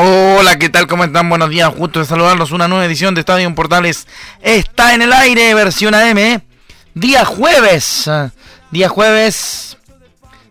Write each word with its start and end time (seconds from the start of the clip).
Hola, 0.00 0.60
¿qué 0.60 0.68
tal? 0.68 0.86
¿Cómo 0.86 1.02
están? 1.02 1.28
Buenos 1.28 1.50
días, 1.50 1.74
justo 1.76 1.98
de 1.98 2.06
saludarlos. 2.06 2.52
Una 2.52 2.68
nueva 2.68 2.84
edición 2.84 3.16
de 3.16 3.20
Estadio 3.22 3.52
Portales 3.52 4.06
está 4.40 4.94
en 4.94 5.02
el 5.02 5.12
aire, 5.12 5.52
versión 5.54 5.92
AM. 5.92 6.40
Día 6.94 7.24
jueves, 7.24 8.08
día 8.70 8.88
jueves 8.88 9.76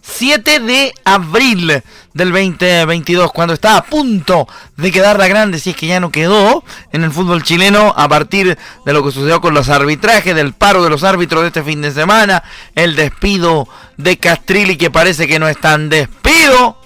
7 0.02 0.60
de 0.60 0.94
abril 1.06 1.82
del 2.14 2.32
2022, 2.34 3.32
cuando 3.32 3.54
está 3.54 3.78
a 3.78 3.86
punto 3.86 4.50
de 4.76 4.92
quedar 4.92 5.18
la 5.18 5.30
grande, 5.30 5.60
si 5.60 5.70
es 5.70 5.78
que 5.78 5.88
ya 5.88 6.02
no 6.02 6.12
quedó 6.12 6.66
en 6.92 7.06
el 7.06 7.12
fútbol 7.12 7.42
chileno, 7.42 7.94
a 7.96 8.10
partir 8.10 8.58
de 8.86 8.94
lo 8.94 9.02
que 9.02 9.14
sucedió 9.14 9.40
con 9.40 9.54
los 9.54 9.70
arbitrajes, 9.70 10.36
del 10.36 10.52
paro 10.52 10.84
de 10.84 10.90
los 10.90 11.06
árbitros 11.06 11.44
de 11.44 11.48
este 11.48 11.64
fin 11.64 11.82
de 11.82 11.94
semana, 11.94 12.44
el 12.76 12.98
despido 12.98 13.70
de 13.96 14.18
Castrilli, 14.18 14.76
que 14.76 14.92
parece 14.92 15.26
que 15.26 15.40
no 15.40 15.48
es 15.48 15.58
tan 15.58 15.88
despido, 15.88 16.77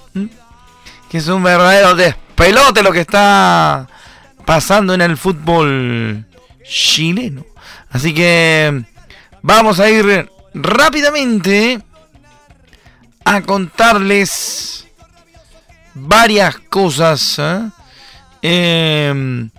que 1.12 1.18
es 1.18 1.28
un 1.28 1.44
verdadero 1.44 1.94
despelote 1.94 2.84
lo 2.84 2.94
que 2.94 3.02
está 3.02 3.86
pasando 4.46 4.94
en 4.94 5.02
el 5.02 5.18
fútbol 5.18 6.26
chileno. 6.64 7.46
Así 7.90 8.14
que 8.14 8.86
vamos 9.42 9.82
a 9.82 9.90
ir 9.90 10.30
rápidamente 10.54 11.82
a 13.26 13.42
contarles 13.42 14.88
varias 15.96 16.58
cosas 16.70 17.38
¿eh? 17.40 17.70
Em, 18.42 19.50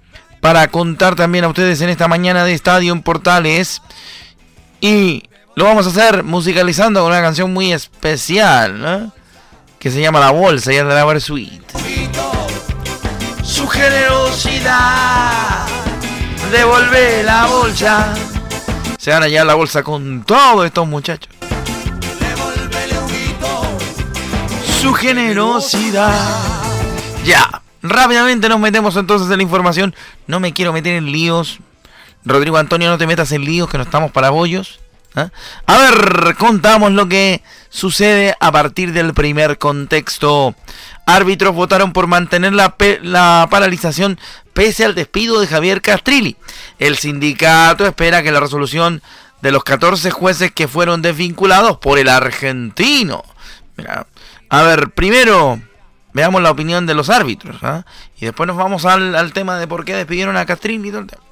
para 0.41 0.69
contar 0.69 1.17
también 1.17 1.45
a 1.45 1.49
ustedes 1.49 1.83
en 1.83 1.91
esta 1.91 2.09
mañana 2.09 2.47
de 2.47 2.55
Estadio 2.55 2.95
en 2.95 3.03
Portales. 3.03 3.83
Y 4.81 5.25
lo 5.55 5.67
vamos 5.67 5.87
a 5.87 5.91
hacer 5.91 6.23
musicalizando 6.23 7.03
con 7.03 7.13
una 7.13 7.21
canción 7.21 7.53
muy 7.53 7.75
especial 7.75 8.83
¿eh? 8.87 9.22
Que 9.83 9.91
se 9.91 10.01
llama 10.01 10.21
La 10.21 10.31
Bolsa 10.31 10.73
y 10.73 10.77
la 10.77 11.19
Suite. 11.19 11.61
Su 13.43 13.67
generosidad 13.67 15.67
devuelve 16.53 17.25
la 17.25 17.47
bolsa. 17.47 18.15
Se 18.97 19.11
van 19.11 19.25
a 19.25 19.29
llevar 19.29 19.47
la 19.47 19.55
bolsa 19.55 19.83
con 19.83 20.23
todos 20.23 20.67
estos 20.67 20.87
muchachos. 20.87 21.35
su 24.81 24.95
generosidad. 24.95 26.15
Ya, 27.25 27.63
rápidamente 27.83 28.49
nos 28.49 28.61
metemos 28.61 28.95
entonces 28.95 29.29
en 29.31 29.39
la 29.39 29.43
información. 29.43 29.97
No 30.29 30.39
me 30.39 30.53
quiero 30.53 30.73
meter 30.73 30.95
en 30.95 31.11
líos. 31.11 31.59
Rodrigo 32.25 32.57
Antonio, 32.57 32.89
no 32.89 32.99
te 32.99 33.09
metas 33.09 33.33
en 33.33 33.45
líos, 33.45 33.69
que 33.69 33.79
no 33.79 33.85
estamos 33.85 34.13
para 34.13 34.31
bollos. 34.31 34.82
¿Ah? 35.15 35.31
A 35.67 35.79
ver, 35.79 36.35
contamos 36.37 36.93
lo 36.93 37.09
que 37.09 37.43
sucede 37.69 38.35
a 38.41 38.53
partir 38.53 38.93
del 38.93 39.15
primer 39.15 39.59
contexto. 39.59 40.55
Árbitros 41.07 41.55
votaron 41.55 41.93
por 41.93 42.07
mantener 42.07 42.53
la, 42.53 42.75
la 43.03 43.49
paralización 43.51 44.19
pese 44.53 44.85
al 44.85 44.95
despido 44.95 45.41
de 45.41 45.47
Javier 45.47 45.83
Castrilli. 45.83 46.37
El 46.79 46.97
sindicato 46.97 47.87
espera 47.87 48.23
que 48.23 48.33
la 48.33 48.41
resolución 48.41 49.03
de 49.41 49.51
los 49.51 49.65
14 49.65 50.11
jueces 50.11 50.53
que 50.53 50.69
fueron 50.69 51.03
desvinculados 51.03 51.79
por 51.79 51.99
el 51.99 52.09
argentino. 52.09 53.25
Mira, 53.77 54.07
a 54.49 54.63
ver, 54.63 54.91
primero 54.91 55.61
veamos 56.13 56.43
la 56.43 56.51
opinión 56.51 56.87
de 56.87 56.95
los 56.95 57.11
árbitros. 57.11 57.57
¿ah? 57.63 57.85
Y 58.19 58.27
después 58.27 58.47
nos 58.47 58.57
vamos 58.57 58.85
al, 58.85 59.33
tema 59.33 59.59
de 59.59 59.67
por 59.67 59.85
qué 59.85 59.95
despidieron 59.95 60.37
a 60.37 60.47
Castrín 60.47 60.85
y 60.85 60.91
todo 60.91 61.01
el 61.01 61.07
tema. 61.07 61.23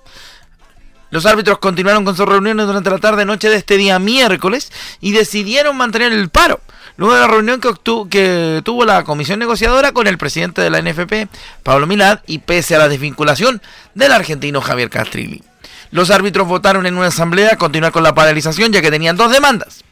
Los 1.10 1.26
árbitros 1.26 1.58
continuaron 1.58 2.04
con 2.04 2.16
sus 2.16 2.26
reuniones 2.26 2.66
durante 2.66 2.90
la 2.90 2.98
tarde 2.98 3.24
noche 3.24 3.48
de 3.48 3.56
este 3.56 3.76
día 3.76 3.98
miércoles 3.98 4.72
y 5.00 5.12
decidieron 5.12 5.76
mantener 5.76 6.12
el 6.12 6.28
paro. 6.28 6.60
Luego 6.96 7.14
de 7.14 7.20
la 7.20 7.26
reunión 7.26 7.60
que, 7.60 7.70
que, 8.10 8.62
tuvo 8.64 8.84
la 8.84 9.04
comisión 9.04 9.38
negociadora 9.38 9.92
con 9.92 10.06
el 10.06 10.18
presidente 10.18 10.60
de 10.60 10.70
la 10.70 10.82
NFP, 10.82 11.28
Pablo 11.62 11.86
Milad, 11.86 12.20
y 12.26 12.38
pese 12.38 12.76
a 12.76 12.78
la 12.78 12.88
desvinculación 12.88 13.60
del 13.94 14.12
argentino 14.12 14.60
Javier 14.60 14.90
Castrilli. 14.90 15.42
Los 15.90 16.10
árbitros 16.10 16.46
votaron 16.46 16.86
en 16.86 16.96
una 16.96 17.08
asamblea 17.08 17.56
continuar 17.56 17.90
con 17.90 18.02
la 18.02 18.14
paralización 18.14 18.72
ya 18.72 18.80
que 18.80 18.90
tenían 18.90 19.16
dos 19.16 19.32
demandas 19.32 19.84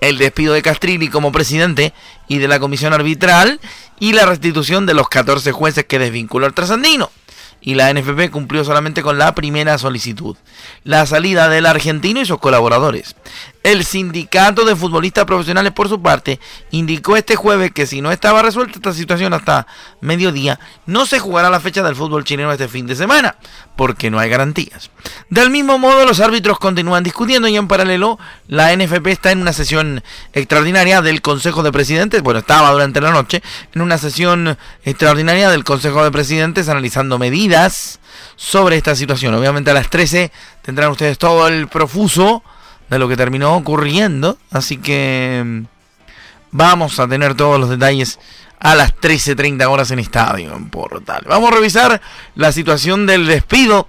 el 0.00 0.18
despido 0.18 0.52
de 0.52 0.62
Castrilli 0.62 1.08
como 1.08 1.32
presidente 1.32 1.92
y 2.28 2.38
de 2.38 2.48
la 2.48 2.58
comisión 2.58 2.92
arbitral 2.92 3.60
y 3.98 4.12
la 4.12 4.26
restitución 4.26 4.86
de 4.86 4.94
los 4.94 5.08
14 5.08 5.52
jueces 5.52 5.86
que 5.86 5.98
desvinculó 5.98 6.46
al 6.46 6.54
trasandino 6.54 7.10
y 7.60 7.74
la 7.74 7.92
NFP 7.92 8.30
cumplió 8.30 8.64
solamente 8.64 9.02
con 9.02 9.18
la 9.18 9.34
primera 9.34 9.76
solicitud, 9.78 10.36
la 10.84 11.04
salida 11.06 11.48
del 11.48 11.66
argentino 11.66 12.20
y 12.20 12.26
sus 12.26 12.38
colaboradores. 12.38 13.16
El 13.64 13.84
sindicato 13.84 14.64
de 14.64 14.76
futbolistas 14.76 15.24
profesionales, 15.24 15.72
por 15.72 15.88
su 15.88 16.00
parte, 16.00 16.38
indicó 16.70 17.16
este 17.16 17.34
jueves 17.34 17.72
que 17.72 17.86
si 17.86 18.00
no 18.00 18.12
estaba 18.12 18.42
resuelta 18.42 18.74
esta 18.76 18.92
situación 18.92 19.34
hasta 19.34 19.66
mediodía, 20.00 20.60
no 20.86 21.04
se 21.06 21.18
jugará 21.18 21.50
la 21.50 21.58
fecha 21.58 21.82
del 21.82 21.96
fútbol 21.96 22.22
chileno 22.22 22.52
este 22.52 22.68
fin 22.68 22.86
de 22.86 22.94
semana, 22.94 23.34
porque 23.74 24.08
no 24.08 24.20
hay 24.20 24.28
garantías. 24.30 24.92
Del 25.30 25.50
mismo 25.50 25.78
modo, 25.78 26.06
los 26.06 26.20
árbitros 26.20 26.60
continúan 26.60 27.02
discutiendo 27.02 27.48
y 27.48 27.56
en 27.56 27.66
paralelo, 27.66 28.20
la 28.46 28.76
NFP 28.76 29.08
está 29.08 29.32
en 29.32 29.40
una 29.40 29.52
sesión 29.52 30.04
extraordinaria 30.32 31.02
del 31.02 31.20
Consejo 31.20 31.64
de 31.64 31.72
Presidentes, 31.72 32.22
bueno, 32.22 32.38
estaba 32.38 32.70
durante 32.70 33.00
la 33.00 33.10
noche, 33.10 33.42
en 33.74 33.82
una 33.82 33.98
sesión 33.98 34.56
extraordinaria 34.84 35.50
del 35.50 35.64
Consejo 35.64 36.04
de 36.04 36.12
Presidentes 36.12 36.68
analizando 36.68 37.18
medidas 37.18 37.45
sobre 38.36 38.76
esta 38.76 38.94
situación. 38.94 39.34
Obviamente 39.34 39.70
a 39.70 39.74
las 39.74 39.90
13 39.90 40.30
tendrán 40.62 40.90
ustedes 40.90 41.18
todo 41.18 41.48
el 41.48 41.68
profuso 41.68 42.42
de 42.88 42.98
lo 42.98 43.08
que 43.08 43.16
terminó 43.16 43.56
ocurriendo. 43.56 44.38
Así 44.50 44.76
que 44.78 45.42
mm, 45.44 45.62
vamos 46.50 46.98
a 46.98 47.08
tener 47.08 47.34
todos 47.34 47.58
los 47.58 47.70
detalles 47.70 48.18
a 48.58 48.74
las 48.74 48.94
13.30 48.96 49.66
horas 49.68 49.90
en 49.90 49.98
Estadio 49.98 50.54
en 50.54 50.70
Portal. 50.70 51.24
Vamos 51.28 51.50
a 51.50 51.54
revisar 51.54 52.00
la 52.34 52.52
situación 52.52 53.06
del 53.06 53.26
despido 53.26 53.88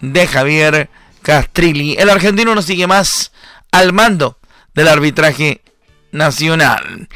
de 0.00 0.26
Javier 0.26 0.90
Castrilli. 1.22 1.96
El 1.98 2.10
argentino 2.10 2.54
no 2.54 2.62
sigue 2.62 2.86
más 2.86 3.32
al 3.70 3.92
mando 3.92 4.38
del 4.74 4.88
arbitraje 4.88 5.62
nacional. 6.12 7.08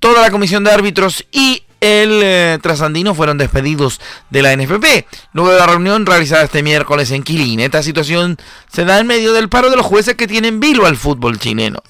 Toda 0.00 0.22
la 0.22 0.30
comisión 0.30 0.64
de 0.64 0.70
árbitros 0.70 1.24
y 1.32 1.64
el 1.80 2.20
eh, 2.22 2.58
trasandino 2.60 3.14
fueron 3.14 3.38
despedidos 3.38 4.00
de 4.30 4.42
la 4.42 4.56
NFP. 4.56 5.06
Luego 5.32 5.52
de 5.52 5.58
la 5.58 5.66
reunión 5.66 6.06
realizada 6.06 6.44
este 6.44 6.62
miércoles 6.62 7.10
en 7.10 7.22
Quilín, 7.22 7.60
esta 7.60 7.82
situación 7.82 8.36
se 8.72 8.84
da 8.84 8.98
en 8.98 9.06
medio 9.06 9.32
del 9.32 9.48
paro 9.48 9.70
de 9.70 9.76
los 9.76 9.86
jueces 9.86 10.14
que 10.14 10.26
tienen 10.26 10.60
vilo 10.60 10.86
al 10.86 10.96
fútbol 10.96 11.38
chileno. 11.38 11.82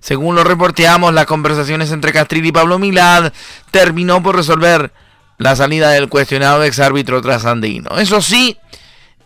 Según 0.00 0.34
lo 0.34 0.44
reporteamos, 0.44 1.12
las 1.12 1.26
conversaciones 1.26 1.90
entre 1.90 2.12
Castrilli 2.12 2.48
y 2.48 2.52
Pablo 2.52 2.78
Milad 2.78 3.32
terminó 3.70 4.22
por 4.22 4.36
resolver 4.36 4.92
la 5.38 5.56
salida 5.56 5.90
del 5.90 6.08
cuestionado 6.08 6.62
exárbitro 6.62 7.20
trasandino. 7.20 7.98
Eso 7.98 8.22
sí, 8.22 8.56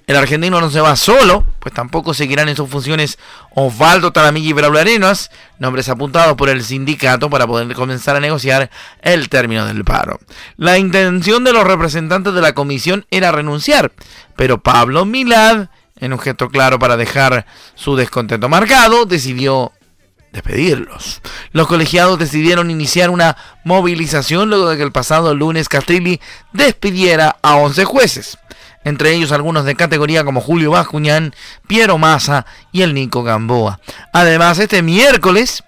el 0.08 0.16
argentino 0.16 0.58
no 0.58 0.70
se 0.70 0.80
va 0.80 0.96
solo, 0.96 1.44
pues 1.60 1.74
tampoco 1.74 2.14
seguirán 2.14 2.48
en 2.48 2.56
sus 2.56 2.70
funciones 2.70 3.18
Osvaldo 3.54 4.10
Talamilla 4.10 4.48
y 4.48 4.52
Braulio 4.54 4.80
Arenas, 4.80 5.30
nombres 5.58 5.90
apuntados 5.90 6.34
por 6.34 6.48
el 6.48 6.64
sindicato 6.64 7.28
para 7.28 7.46
poder 7.46 7.70
comenzar 7.74 8.16
a 8.16 8.20
negociar 8.20 8.70
el 9.02 9.28
término 9.28 9.66
del 9.66 9.84
paro. 9.84 10.18
La 10.56 10.78
intención 10.78 11.44
de 11.44 11.52
los 11.52 11.62
representantes 11.64 12.32
de 12.32 12.40
la 12.40 12.54
comisión 12.54 13.04
era 13.10 13.32
renunciar, 13.32 13.92
pero 14.34 14.62
Pablo 14.62 15.04
Milad, 15.04 15.68
en 16.00 16.14
un 16.14 16.18
gesto 16.18 16.48
claro 16.48 16.78
para 16.78 16.96
dejar 16.96 17.44
su 17.74 17.94
descontento 17.94 18.48
marcado, 18.48 19.04
decidió 19.04 19.72
despedirlos. 20.32 21.20
Los 21.52 21.66
colegiados 21.66 22.18
decidieron 22.18 22.70
iniciar 22.70 23.10
una 23.10 23.36
movilización 23.62 24.48
luego 24.48 24.70
de 24.70 24.78
que 24.78 24.84
el 24.84 24.92
pasado 24.92 25.34
lunes 25.34 25.68
Castrilli 25.68 26.18
despidiera 26.54 27.36
a 27.42 27.56
11 27.56 27.84
jueces 27.84 28.38
entre 28.88 29.12
ellos 29.12 29.32
algunos 29.32 29.64
de 29.64 29.76
categoría 29.76 30.24
como 30.24 30.40
Julio 30.40 30.72
Bascuñán, 30.72 31.34
Piero 31.66 31.98
Massa 31.98 32.46
y 32.72 32.82
el 32.82 32.94
Nico 32.94 33.22
Gamboa. 33.22 33.80
Además, 34.12 34.58
este 34.58 34.82
miércoles 34.82 35.62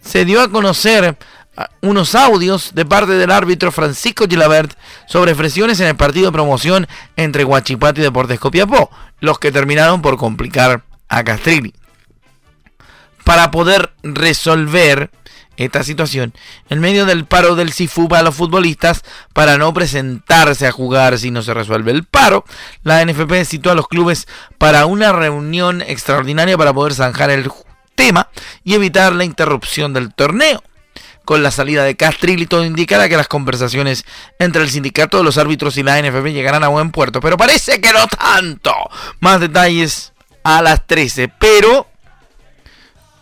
se 0.00 0.24
dio 0.24 0.40
a 0.42 0.50
conocer 0.50 1.16
unos 1.80 2.14
audios 2.14 2.74
de 2.74 2.84
parte 2.84 3.12
del 3.12 3.30
árbitro 3.30 3.70
Francisco 3.70 4.26
Gilabert 4.28 4.76
sobre 5.06 5.34
presiones 5.34 5.80
en 5.80 5.86
el 5.86 5.96
partido 5.96 6.26
de 6.26 6.32
promoción 6.32 6.86
entre 7.16 7.44
Guachipato 7.44 8.00
y 8.00 8.04
Deportes 8.04 8.40
Copiapó, 8.40 8.90
los 9.20 9.38
que 9.38 9.52
terminaron 9.52 10.02
por 10.02 10.16
complicar 10.16 10.82
a 11.08 11.24
Castrilli. 11.24 11.72
Para 13.24 13.50
poder 13.50 13.94
resolver 14.02 15.10
esta 15.56 15.84
situación, 15.84 16.34
en 16.68 16.80
medio 16.80 17.06
del 17.06 17.26
paro 17.26 17.54
del 17.54 17.72
CIFU 17.72 18.08
para 18.08 18.22
los 18.22 18.34
futbolistas, 18.34 19.02
para 19.32 19.58
no 19.58 19.72
presentarse 19.72 20.66
a 20.66 20.72
jugar 20.72 21.18
si 21.18 21.30
no 21.30 21.42
se 21.42 21.54
resuelve 21.54 21.92
el 21.92 22.04
paro, 22.04 22.44
la 22.82 23.04
NFP 23.04 23.44
citó 23.44 23.70
a 23.70 23.74
los 23.74 23.88
clubes 23.88 24.26
para 24.58 24.86
una 24.86 25.12
reunión 25.12 25.82
extraordinaria 25.82 26.58
para 26.58 26.72
poder 26.72 26.94
zanjar 26.94 27.30
el 27.30 27.50
tema 27.94 28.28
y 28.64 28.74
evitar 28.74 29.12
la 29.12 29.24
interrupción 29.24 29.92
del 29.92 30.12
torneo. 30.12 30.62
Con 31.24 31.42
la 31.42 31.50
salida 31.50 31.84
de 31.84 31.96
Castrilli 31.96 32.46
todo 32.46 32.64
indicará 32.64 33.08
que 33.08 33.16
las 33.16 33.28
conversaciones 33.28 34.04
entre 34.38 34.62
el 34.62 34.68
sindicato 34.68 35.16
de 35.16 35.24
los 35.24 35.38
árbitros 35.38 35.78
y 35.78 35.82
la 35.82 36.00
NFP 36.02 36.32
llegarán 36.32 36.64
a 36.64 36.68
buen 36.68 36.90
puerto, 36.90 37.20
pero 37.20 37.38
parece 37.38 37.80
que 37.80 37.92
no 37.92 38.06
tanto. 38.08 38.74
Más 39.20 39.40
detalles 39.40 40.12
a 40.42 40.60
las 40.60 40.86
13, 40.86 41.28
pero 41.28 41.86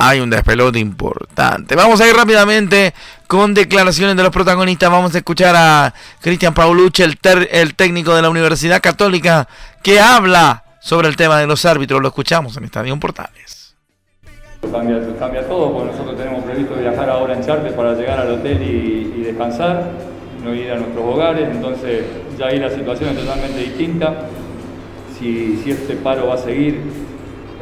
hay 0.04 0.18
un 0.18 0.30
despelote 0.30 0.80
importante. 0.80 1.76
Vamos 1.76 2.00
a 2.00 2.08
ir 2.08 2.16
rápidamente 2.16 2.92
con 3.28 3.54
declaraciones 3.54 4.16
de 4.16 4.22
los 4.24 4.32
protagonistas. 4.32 4.90
Vamos 4.90 5.14
a 5.14 5.18
escuchar 5.18 5.54
a 5.56 5.94
Cristian 6.20 6.52
Paulucci, 6.52 7.04
el, 7.04 7.18
el 7.52 7.74
técnico 7.76 8.12
de 8.12 8.22
la 8.22 8.28
Universidad 8.28 8.82
Católica, 8.82 9.46
que 9.80 10.00
habla 10.00 10.64
sobre 10.80 11.06
el 11.06 11.14
tema 11.14 11.38
de 11.38 11.46
los 11.46 11.64
árbitros. 11.64 12.02
Lo 12.02 12.08
escuchamos 12.08 12.56
en 12.56 12.64
Estadio 12.64 12.98
Portales. 12.98 13.76
Cambia, 14.72 15.46
todo, 15.46 15.72
porque 15.72 15.92
nosotros 15.92 16.16
tenemos 16.16 16.44
previsto 16.44 16.74
viajar 16.74 17.08
ahora 17.08 17.34
en 17.34 17.44
charter 17.44 17.72
para 17.74 17.94
llegar 17.94 18.18
al 18.18 18.32
hotel 18.32 18.60
y, 18.60 19.22
descansar, 19.22 19.88
no 20.42 20.52
ir 20.52 20.72
a 20.72 20.76
nuestros 20.78 21.04
hogares, 21.04 21.48
entonces 21.48 22.04
ya 22.36 22.46
ahí 22.46 22.58
la 22.58 22.70
situación 22.70 23.10
es 23.10 23.18
totalmente 23.20 23.58
distinta. 23.58 24.26
Si 25.18 25.62
este 25.64 25.94
paro 25.94 26.26
va 26.26 26.34
a 26.34 26.38
seguir, 26.38 26.80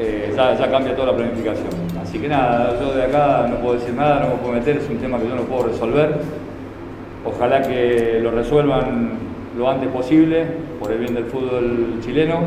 eh, 0.01 0.33
ya, 0.35 0.71
cambia 0.71 0.97
toda 0.97 1.13
la 1.13 1.17
planificación. 1.17 1.69
Así 2.03 2.19
que 2.19 2.29
nada, 2.29 2.79
yo 2.81 2.95
de 2.95 3.03
acá 3.05 3.47
no 3.49 3.57
puedo 3.57 3.75
decir 3.75 3.95
nada, 3.95 4.21
no 4.21 4.35
me 4.35 4.41
puedo 4.41 4.55
meter, 4.55 4.79
es 4.79 4.89
un 4.89 4.97
tema 4.97 5.19
que 5.19 5.29
yo 5.29 5.37
no 5.37 5.43
puedo 5.43 5.65
resolver. 5.65 6.17
Ojalá 7.25 7.61
que 7.63 8.19
lo 8.23 8.31
resuelvan 8.31 9.31
lo 9.59 9.69
antes 9.69 9.89
posible, 9.91 10.47
por 10.81 10.91
el 10.91 10.99
bien 10.99 11.15
del 11.15 11.25
fútbol 11.25 11.99
chileno. 12.01 12.41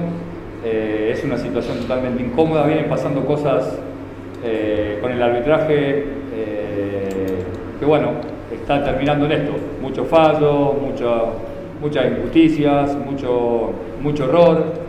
Eh, 0.66 1.12
es 1.14 1.24
una 1.24 1.38
situación 1.38 1.78
totalmente 1.80 2.24
incómoda, 2.24 2.66
vienen 2.66 2.90
pasando 2.90 3.26
cosas 3.26 3.78
eh, 4.44 4.98
con 5.02 5.12
el 5.12 5.22
arbitraje, 5.22 6.06
eh, 6.34 7.44
que 7.80 7.86
bueno, 7.86 8.12
está 8.52 8.84
terminando 8.84 9.26
en 9.26 9.34
esto. 9.34 9.52
Muchos 9.82 10.08
fallos, 10.08 10.74
muchas 11.82 12.06
injusticias, 12.06 12.96
mucho, 12.96 13.72
mucho 14.02 14.24
error. 14.24 14.84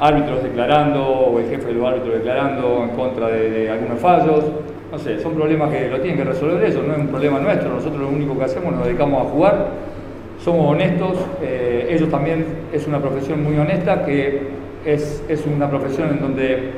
Árbitros 0.00 0.42
declarando, 0.42 1.02
o 1.04 1.38
el 1.38 1.48
jefe 1.48 1.68
de 1.68 1.74
los 1.74 1.86
árbitros 1.86 2.14
declarando 2.14 2.84
en 2.84 2.96
contra 2.96 3.28
de, 3.28 3.70
algunos 3.70 3.98
fallos. 4.00 4.44
No 4.90 4.98
sé, 4.98 5.20
son 5.20 5.34
problemas 5.34 5.70
que 5.70 5.88
lo 5.88 6.00
tienen 6.00 6.18
que 6.18 6.24
resolver 6.24 6.64
ellos, 6.64 6.82
no 6.86 6.94
es 6.94 6.98
un 6.98 7.08
problema 7.08 7.38
nuestro. 7.40 7.68
Nosotros 7.68 8.00
lo 8.00 8.08
único 8.08 8.38
que 8.38 8.44
hacemos 8.44 8.72
nos 8.74 8.86
dedicamos 8.86 9.26
a 9.26 9.30
jugar, 9.30 9.68
somos 10.42 10.70
honestos. 10.70 11.18
ellos 11.42 12.08
también 12.10 12.46
es 12.72 12.86
una 12.86 12.98
profesión 12.98 13.44
muy 13.44 13.58
honesta 13.58 14.04
que 14.04 14.58
es, 14.84 15.44
una 15.46 15.68
profesión 15.68 16.10
en 16.10 16.20
donde 16.20 16.72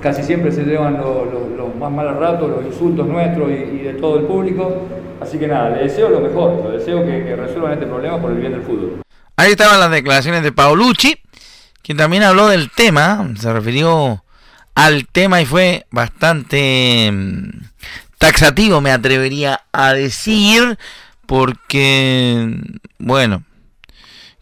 casi 0.00 0.22
siempre 0.22 0.50
se 0.52 0.64
llevan 0.64 0.98
los, 0.98 1.74
más 1.78 1.90
malos 1.90 2.16
ratos, 2.16 2.50
los 2.50 2.64
insultos 2.64 3.06
nuestros 3.06 3.50
y, 3.50 3.78
de 3.78 3.94
todo 3.94 4.18
el 4.18 4.24
público. 4.24 4.76
Así 5.20 5.38
que 5.38 5.46
nada, 5.46 5.70
le 5.70 5.84
deseo 5.84 6.08
lo 6.08 6.20
mejor, 6.20 6.64
le 6.64 6.78
deseo 6.78 7.04
que, 7.04 7.36
resuelvan 7.36 7.72
este 7.74 7.86
problema 7.86 8.20
por 8.20 8.32
el 8.32 8.38
bien 8.38 8.52
del 8.52 8.62
fútbol. 8.62 9.02
Ahí 9.36 9.52
estaban 9.52 9.78
las 9.78 9.90
declaraciones 9.90 10.42
de 10.42 10.52
Paolucci, 10.52 11.16
quien 11.82 11.98
también 11.98 12.22
habló 12.22 12.48
del 12.48 12.70
tema, 12.70 13.28
se 13.38 13.52
refirió 13.52 14.24
al 14.74 15.06
tema 15.06 15.40
y 15.40 15.46
fue 15.46 15.86
bastante 15.90 17.10
mm, 17.12 17.50
taxativo, 18.18 18.80
me 18.80 18.92
atrevería 18.92 19.62
a 19.72 19.92
decir, 19.92 20.78
porque, 21.26 22.56
bueno, 22.98 23.44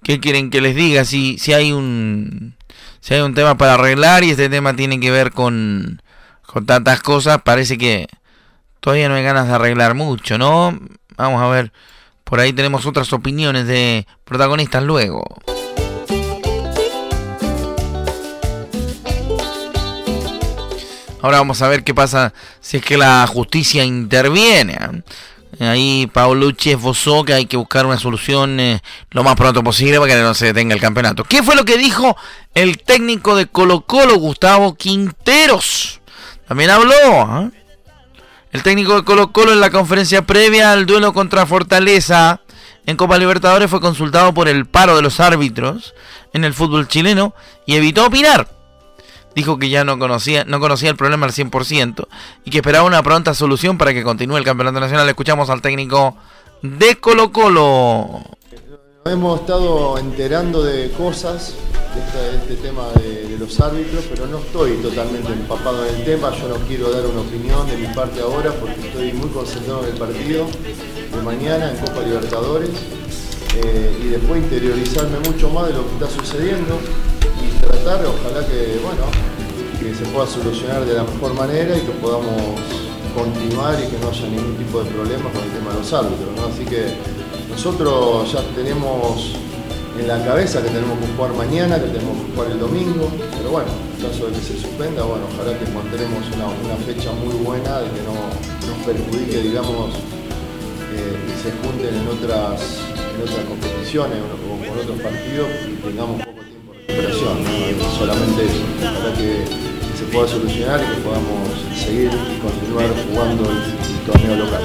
¿qué 0.02 0.20
quieren 0.20 0.50
que 0.50 0.60
les 0.60 0.76
diga? 0.76 1.04
Si, 1.04 1.38
si 1.38 1.52
hay 1.52 1.72
un 1.72 2.54
si 3.00 3.14
hay 3.14 3.20
un 3.20 3.34
tema 3.34 3.56
para 3.56 3.74
arreglar 3.74 4.24
y 4.24 4.30
este 4.30 4.48
tema 4.50 4.76
tiene 4.76 5.00
que 5.00 5.10
ver 5.10 5.32
con, 5.32 6.02
con 6.46 6.66
tantas 6.66 7.00
cosas, 7.00 7.40
parece 7.42 7.78
que 7.78 8.06
todavía 8.80 9.08
no 9.08 9.14
hay 9.14 9.22
ganas 9.22 9.48
de 9.48 9.54
arreglar 9.54 9.94
mucho, 9.94 10.36
¿no? 10.36 10.78
Vamos 11.16 11.42
a 11.42 11.48
ver, 11.48 11.72
por 12.24 12.40
ahí 12.40 12.52
tenemos 12.52 12.84
otras 12.86 13.12
opiniones 13.12 13.66
de 13.66 14.06
protagonistas 14.24 14.82
luego. 14.82 15.24
Ahora 21.22 21.38
vamos 21.38 21.60
a 21.62 21.68
ver 21.68 21.84
qué 21.84 21.94
pasa 21.94 22.32
si 22.60 22.78
es 22.78 22.84
que 22.84 22.96
la 22.96 23.26
justicia 23.26 23.84
interviene. 23.84 24.74
¿eh? 24.74 25.02
Ahí 25.58 26.06
Paolucci 26.12 26.70
esbozó 26.70 27.24
que 27.24 27.34
hay 27.34 27.46
que 27.46 27.56
buscar 27.56 27.84
una 27.84 27.98
solución 27.98 28.60
eh, 28.60 28.80
lo 29.10 29.24
más 29.24 29.34
pronto 29.36 29.62
posible 29.62 29.98
para 29.98 30.14
que 30.14 30.20
no 30.20 30.34
se 30.34 30.46
detenga 30.46 30.74
el 30.74 30.80
campeonato. 30.80 31.24
¿Qué 31.24 31.42
fue 31.42 31.56
lo 31.56 31.64
que 31.64 31.76
dijo 31.76 32.16
el 32.54 32.78
técnico 32.78 33.36
de 33.36 33.46
Colo 33.46 33.82
Colo, 33.82 34.16
Gustavo 34.16 34.74
Quinteros? 34.74 36.00
También 36.46 36.70
habló. 36.70 37.20
¿ah? 37.20 37.50
El 38.52 38.62
técnico 38.62 38.96
de 38.96 39.04
Colo 39.04 39.32
Colo 39.32 39.52
en 39.52 39.60
la 39.60 39.70
conferencia 39.70 40.22
previa 40.22 40.72
al 40.72 40.86
duelo 40.86 41.12
contra 41.12 41.46
Fortaleza 41.46 42.40
en 42.86 42.96
Copa 42.96 43.18
Libertadores 43.18 43.68
fue 43.68 43.80
consultado 43.80 44.32
por 44.32 44.48
el 44.48 44.66
paro 44.66 44.96
de 44.96 45.02
los 45.02 45.20
árbitros 45.20 45.94
en 46.32 46.44
el 46.44 46.54
fútbol 46.54 46.88
chileno 46.88 47.34
y 47.66 47.74
evitó 47.74 48.06
opinar 48.06 48.59
dijo 49.34 49.58
que 49.58 49.68
ya 49.68 49.84
no 49.84 49.98
conocía, 49.98 50.44
no 50.44 50.60
conocía 50.60 50.90
el 50.90 50.96
problema 50.96 51.26
al 51.26 51.32
100% 51.32 52.06
y 52.44 52.50
que 52.50 52.58
esperaba 52.58 52.86
una 52.86 53.02
pronta 53.02 53.34
solución 53.34 53.78
para 53.78 53.92
que 53.92 54.02
continúe 54.02 54.36
el 54.36 54.44
campeonato 54.44 54.80
nacional. 54.80 55.08
Escuchamos 55.08 55.50
al 55.50 55.62
técnico 55.62 56.16
de 56.62 56.96
Colo 56.96 57.32
Colo. 57.32 58.22
Hemos 59.06 59.40
estado 59.40 59.96
enterando 59.98 60.62
de 60.62 60.90
cosas 60.90 61.54
de 61.94 62.36
este, 62.36 62.54
tema 62.56 62.88
de, 62.96 63.36
los 63.38 63.58
árbitros, 63.58 64.04
pero 64.10 64.26
no 64.26 64.38
estoy 64.38 64.72
totalmente 64.82 65.32
empapado 65.32 65.86
en 65.86 65.94
el 65.94 66.04
tema. 66.04 66.30
Yo 66.36 66.48
no 66.48 66.56
quiero 66.66 66.90
dar 66.90 67.06
una 67.06 67.22
opinión 67.22 67.66
de 67.66 67.78
mi 67.78 67.86
parte 67.94 68.20
ahora 68.20 68.52
porque 68.52 68.86
estoy 68.86 69.12
muy 69.12 69.30
concentrado 69.30 69.84
en 69.84 69.92
el 69.92 69.98
partido 69.98 70.46
de 71.14 71.22
mañana 71.22 71.70
en 71.70 71.78
Copa 71.78 72.02
Libertadores 72.02 72.68
eh, 73.56 73.98
y 74.04 74.08
después 74.08 74.42
interiorizarme 74.42 75.18
mucho 75.20 75.48
más 75.48 75.68
de 75.68 75.72
lo 75.72 75.86
que 75.86 76.04
está 76.04 76.10
sucediendo 76.10 76.78
ojalá 77.98 78.46
que, 78.46 78.78
bueno, 78.84 79.02
que 79.80 79.94
se 79.94 80.04
pueda 80.12 80.26
solucionar 80.26 80.84
de 80.84 80.94
la 80.94 81.02
mejor 81.02 81.34
manera 81.34 81.76
y 81.76 81.80
que 81.80 81.90
podamos 81.98 82.54
continuar 83.16 83.74
y 83.82 83.90
que 83.90 83.98
no 83.98 84.10
haya 84.10 84.28
ningún 84.28 84.56
tipo 84.56 84.82
de 84.84 84.90
problema 84.90 85.28
con 85.30 85.42
el 85.42 85.50
tema 85.50 85.72
de 85.72 85.78
los 85.80 85.92
árbitros. 85.92 86.30
Así 86.54 86.64
que 86.64 86.94
nosotros 87.50 88.32
ya 88.32 88.42
tenemos 88.54 89.34
en 89.98 90.06
la 90.06 90.24
cabeza 90.24 90.62
que 90.62 90.68
tenemos 90.68 90.98
que 91.00 91.06
jugar 91.16 91.34
mañana, 91.34 91.82
que 91.82 91.90
tenemos 91.90 92.14
que 92.22 92.32
jugar 92.32 92.50
el 92.52 92.60
domingo, 92.60 93.10
pero 93.36 93.50
bueno, 93.50 93.68
en 93.98 94.06
caso 94.06 94.26
de 94.26 94.38
que 94.38 94.40
se 94.40 94.54
suspenda, 94.60 95.02
bueno, 95.02 95.26
ojalá 95.34 95.58
que 95.58 95.64
encontremos 95.66 96.22
una, 96.30 96.76
fecha 96.86 97.10
muy 97.10 97.34
buena, 97.42 97.80
de 97.80 97.90
que 97.90 98.02
no 98.06 98.14
nos 98.70 98.78
perjudique, 98.86 99.42
digamos, 99.42 99.90
eh, 100.94 101.18
y 101.26 101.34
se 101.42 101.50
junten 101.58 101.90
en 101.90 102.06
otras, 102.06 102.62
en 102.94 103.22
otras 103.26 103.44
competiciones 103.50 104.18
o, 104.22 104.62
con 104.62 104.78
otros 104.78 105.00
partidos 105.02 105.50
y 105.66 105.74
tengamos 105.82 106.30
Para 108.00 109.12
que, 109.14 109.44
se 109.96 110.04
pueda 110.06 110.26
solucionar 110.26 110.80
y 110.80 110.96
que 110.96 111.02
podamos 111.02 111.50
seguir 111.76 112.10
continuar 112.40 112.88
jugando 113.06 113.50
el, 113.50 114.06
torneo 114.06 114.36
local. 114.36 114.62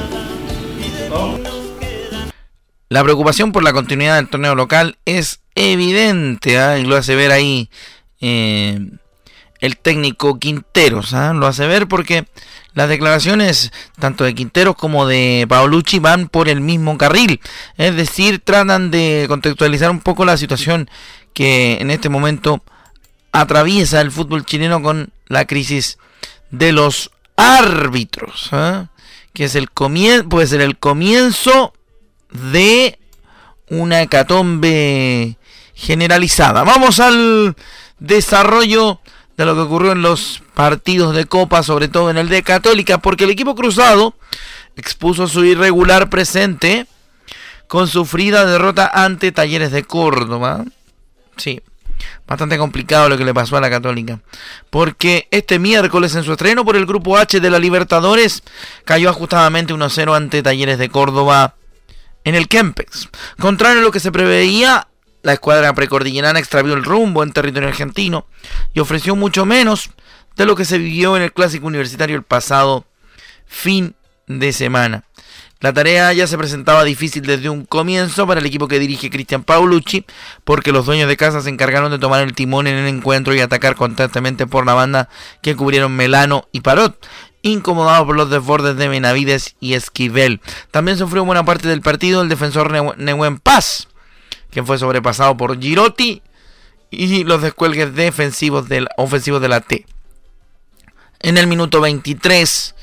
La 2.89 3.03
preocupación 3.03 3.51
por 3.51 3.63
la 3.63 3.73
continuidad 3.73 4.15
del 4.15 4.29
torneo 4.29 4.55
local 4.55 4.97
es 5.05 5.41
evidente, 5.55 6.57
¿ah? 6.57 6.79
y 6.79 6.85
lo 6.85 6.95
hace 6.95 7.15
ver 7.15 7.31
ahí 7.31 7.69
eh, 8.21 8.79
el 9.59 9.77
técnico 9.77 10.39
Quinteros, 10.39 11.13
¿ah? 11.13 11.33
lo 11.33 11.47
hace 11.47 11.67
ver 11.67 11.87
porque 11.87 12.25
las 12.73 12.87
declaraciones 12.87 13.71
tanto 13.99 14.23
de 14.23 14.33
Quinteros 14.33 14.75
como 14.75 15.05
de 15.05 15.45
Paolucci 15.49 15.99
van 15.99 16.29
por 16.29 16.47
el 16.47 16.61
mismo 16.61 16.97
carril, 16.97 17.41
es 17.77 17.95
decir, 17.95 18.39
tratan 18.39 18.91
de 18.91 19.25
contextualizar 19.27 19.91
un 19.91 19.99
poco 19.99 20.23
la 20.23 20.37
situación 20.37 20.89
que 21.35 21.77
en 21.81 21.91
este 21.91 22.09
momento 22.09 22.63
atraviesa 23.31 24.01
el 24.01 24.11
fútbol 24.11 24.45
chileno 24.45 24.81
con 24.81 25.11
la 25.27 25.45
crisis 25.45 25.99
de 26.49 26.71
los 26.71 27.11
árbitros, 27.35 28.49
¿eh? 28.53 28.87
que 29.33 29.43
es 29.43 29.55
el 29.55 29.69
comienzo, 29.69 30.29
puede 30.29 30.47
ser 30.47 30.61
el 30.61 30.77
comienzo 30.77 31.73
de 32.31 32.97
una 33.69 34.01
hecatombe 34.01 35.37
generalizada. 35.75 36.63
Vamos 36.63 37.01
al 37.01 37.55
desarrollo 37.99 39.01
de 39.35 39.45
lo 39.45 39.55
que 39.55 39.61
ocurrió 39.61 39.91
en 39.91 40.01
los 40.01 40.41
partidos 40.53 41.13
de 41.13 41.25
Copa, 41.25 41.63
sobre 41.63 41.89
todo 41.89 42.09
en 42.09 42.17
el 42.17 42.29
de 42.29 42.43
Católica, 42.43 42.99
porque 42.99 43.25
el 43.25 43.31
equipo 43.31 43.55
cruzado 43.55 44.15
expuso 44.77 45.27
su 45.27 45.43
irregular 45.43 46.09
presente 46.09 46.87
con 47.67 47.89
sufrida 47.89 48.45
derrota 48.45 48.89
ante 48.93 49.33
Talleres 49.33 49.71
de 49.71 49.83
Córdoba. 49.83 50.63
Sí, 51.37 51.61
bastante 52.27 52.57
complicado 52.57 53.09
lo 53.09 53.17
que 53.17 53.25
le 53.25 53.33
pasó 53.33 53.57
a 53.57 53.61
la 53.61 53.69
Católica. 53.69 54.19
Porque 54.69 55.27
este 55.31 55.59
miércoles 55.59 56.15
en 56.15 56.23
su 56.23 56.31
estreno 56.31 56.65
por 56.65 56.75
el 56.75 56.85
Grupo 56.85 57.17
H 57.17 57.39
de 57.39 57.49
la 57.49 57.59
Libertadores 57.59 58.43
cayó 58.83 59.09
ajustadamente 59.09 59.73
1-0 59.73 60.15
ante 60.15 60.43
Talleres 60.43 60.77
de 60.77 60.89
Córdoba 60.89 61.55
en 62.23 62.35
el 62.35 62.47
Kempex. 62.47 63.09
Contrario 63.39 63.79
a 63.79 63.83
lo 63.83 63.91
que 63.91 63.99
se 63.99 64.11
preveía, 64.11 64.87
la 65.21 65.33
escuadra 65.33 65.73
precordillerana 65.73 66.39
extravió 66.39 66.73
el 66.73 66.83
rumbo 66.83 67.23
en 67.23 67.31
territorio 67.31 67.69
argentino 67.69 68.27
y 68.73 68.79
ofreció 68.79 69.15
mucho 69.15 69.45
menos 69.45 69.91
de 70.35 70.45
lo 70.45 70.55
que 70.55 70.65
se 70.65 70.77
vivió 70.77 71.15
en 71.15 71.23
el 71.23 71.33
Clásico 71.33 71.67
Universitario 71.67 72.15
el 72.15 72.23
pasado 72.23 72.85
fin 73.45 73.95
de 74.27 74.53
semana. 74.53 75.03
La 75.61 75.73
tarea 75.73 76.11
ya 76.13 76.27
se 76.27 76.37
presentaba 76.37 76.83
difícil 76.83 77.23
desde 77.23 77.49
un 77.49 77.65
comienzo 77.65 78.27
para 78.27 78.39
el 78.39 78.45
equipo 78.45 78.67
que 78.67 78.77
dirige 78.77 79.09
Cristian 79.09 79.43
Paulucci, 79.43 80.05
porque 80.43 80.71
los 80.71 80.85
dueños 80.85 81.07
de 81.07 81.17
casa 81.17 81.41
se 81.41 81.49
encargaron 81.49 81.91
de 81.91 81.99
tomar 81.99 82.21
el 82.21 82.33
timón 82.33 82.67
en 82.67 82.75
el 82.75 82.87
encuentro 82.87 83.33
y 83.33 83.39
atacar 83.39 83.75
constantemente 83.75 84.47
por 84.47 84.65
la 84.65 84.73
banda 84.73 85.09
que 85.41 85.55
cubrieron 85.55 85.95
Melano 85.95 86.47
y 86.51 86.61
Parot, 86.61 87.07
incomodados 87.41 88.05
por 88.05 88.17
los 88.17 88.29
desbordes 88.29 88.75
de 88.75 88.89
Benavides 88.89 89.55
y 89.61 89.75
Esquivel. 89.75 90.41
También 90.71 90.97
sufrió 90.97 91.23
buena 91.23 91.45
parte 91.45 91.69
del 91.69 91.81
partido 91.81 92.21
el 92.21 92.29
defensor 92.29 92.97
Nehuen 92.97 93.39
Paz, 93.39 93.87
quien 94.51 94.65
fue 94.65 94.77
sobrepasado 94.77 95.37
por 95.37 95.59
Girotti 95.59 96.21
y 96.91 97.23
los 97.23 97.41
descuelgues 97.41 97.95
defensivos 97.95 98.67
del, 98.67 98.87
ofensivos 98.97 99.41
de 99.41 99.47
la 99.47 99.61
T. 99.61 99.85
En 101.21 101.37
el 101.37 101.47
minuto 101.47 101.81
23 101.81 102.74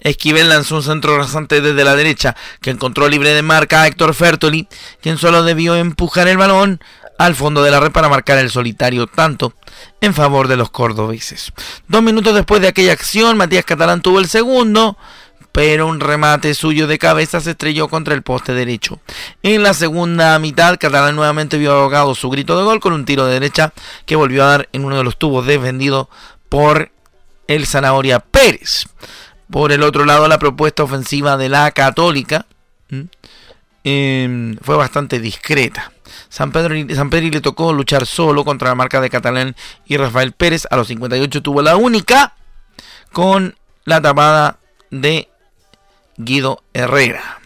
Esquivel 0.00 0.48
lanzó 0.48 0.76
un 0.76 0.82
centro 0.82 1.18
rasante 1.18 1.60
desde 1.60 1.84
la 1.84 1.96
derecha, 1.96 2.36
que 2.60 2.70
encontró 2.70 3.08
libre 3.08 3.34
de 3.34 3.42
marca 3.42 3.82
a 3.82 3.86
Héctor 3.86 4.14
Fertoli, 4.14 4.68
quien 5.00 5.18
solo 5.18 5.42
debió 5.42 5.76
empujar 5.76 6.28
el 6.28 6.36
balón 6.36 6.80
al 7.18 7.34
fondo 7.34 7.62
de 7.62 7.70
la 7.72 7.80
red 7.80 7.90
para 7.90 8.08
marcar 8.08 8.38
el 8.38 8.50
solitario 8.50 9.08
tanto 9.08 9.52
en 10.00 10.14
favor 10.14 10.46
de 10.46 10.56
los 10.56 10.70
cordobeses. 10.70 11.52
Dos 11.88 12.02
minutos 12.02 12.34
después 12.34 12.62
de 12.62 12.68
aquella 12.68 12.92
acción, 12.92 13.36
Matías 13.36 13.64
Catalán 13.64 14.02
tuvo 14.02 14.20
el 14.20 14.28
segundo, 14.28 14.96
pero 15.50 15.88
un 15.88 15.98
remate 15.98 16.54
suyo 16.54 16.86
de 16.86 16.98
cabeza 16.98 17.40
se 17.40 17.50
estrelló 17.50 17.88
contra 17.88 18.14
el 18.14 18.22
poste 18.22 18.54
derecho. 18.54 19.00
En 19.42 19.64
la 19.64 19.74
segunda 19.74 20.38
mitad, 20.38 20.78
Catalán 20.78 21.16
nuevamente 21.16 21.58
vio 21.58 21.72
ahogado 21.72 22.14
su 22.14 22.30
grito 22.30 22.56
de 22.56 22.64
gol 22.64 22.78
con 22.78 22.92
un 22.92 23.04
tiro 23.04 23.26
de 23.26 23.34
derecha 23.34 23.72
que 24.06 24.14
volvió 24.14 24.44
a 24.44 24.48
dar 24.48 24.68
en 24.72 24.84
uno 24.84 24.96
de 24.96 25.04
los 25.04 25.18
tubos 25.18 25.46
defendido 25.46 26.08
por 26.48 26.92
el 27.48 27.66
Zanahoria 27.66 28.20
Pérez. 28.20 28.86
Por 29.50 29.72
el 29.72 29.82
otro 29.82 30.04
lado, 30.04 30.28
la 30.28 30.38
propuesta 30.38 30.82
ofensiva 30.82 31.36
de 31.36 31.48
la 31.48 31.70
Católica 31.70 32.46
em, 33.84 34.56
fue 34.60 34.76
bastante 34.76 35.20
discreta. 35.20 35.92
San 36.28 36.52
Pedro, 36.52 36.74
San 36.94 37.10
Pedro 37.10 37.30
le 37.30 37.40
tocó 37.40 37.72
luchar 37.72 38.06
solo 38.06 38.44
contra 38.44 38.68
la 38.68 38.74
marca 38.74 39.00
de 39.00 39.10
Catalán 39.10 39.56
y 39.86 39.96
Rafael 39.96 40.32
Pérez. 40.32 40.66
A 40.70 40.76
los 40.76 40.88
58 40.88 41.42
tuvo 41.42 41.62
la 41.62 41.76
única 41.76 42.34
con 43.12 43.56
la 43.84 44.00
tapada 44.02 44.58
de 44.90 45.28
Guido 46.16 46.62
Herrera. 46.74 47.40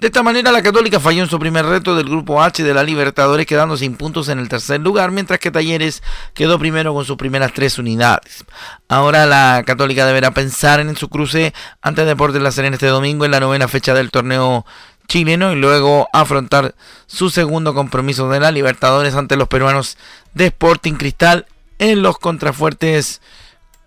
De 0.00 0.06
esta 0.06 0.22
manera, 0.22 0.52
la 0.52 0.62
Católica 0.62 1.00
falló 1.00 1.24
en 1.24 1.28
su 1.28 1.40
primer 1.40 1.66
reto 1.66 1.96
del 1.96 2.08
grupo 2.08 2.40
H 2.40 2.62
de 2.62 2.72
la 2.72 2.84
Libertadores, 2.84 3.46
quedando 3.46 3.76
sin 3.76 3.96
puntos 3.96 4.28
en 4.28 4.38
el 4.38 4.48
tercer 4.48 4.80
lugar, 4.80 5.10
mientras 5.10 5.40
que 5.40 5.50
Talleres 5.50 6.04
quedó 6.34 6.56
primero 6.56 6.94
con 6.94 7.04
sus 7.04 7.16
primeras 7.16 7.52
tres 7.52 7.80
unidades. 7.80 8.44
Ahora 8.88 9.26
la 9.26 9.64
Católica 9.66 10.06
deberá 10.06 10.30
pensar 10.30 10.78
en 10.78 10.94
su 10.94 11.08
cruce 11.08 11.52
ante 11.82 12.04
Deportes 12.04 12.40
La 12.40 12.52
Serena 12.52 12.74
este 12.76 12.86
domingo 12.86 13.24
en 13.24 13.32
la 13.32 13.40
novena 13.40 13.66
fecha 13.66 13.92
del 13.92 14.12
torneo 14.12 14.64
chileno 15.08 15.52
y 15.52 15.56
luego 15.56 16.08
afrontar 16.12 16.76
su 17.08 17.28
segundo 17.28 17.74
compromiso 17.74 18.28
de 18.28 18.38
la 18.38 18.52
Libertadores 18.52 19.16
ante 19.16 19.36
los 19.36 19.48
peruanos 19.48 19.98
de 20.32 20.46
Sporting 20.46 20.94
Cristal 20.94 21.46
en 21.80 22.02
los 22.02 22.18
contrafuertes 22.18 23.20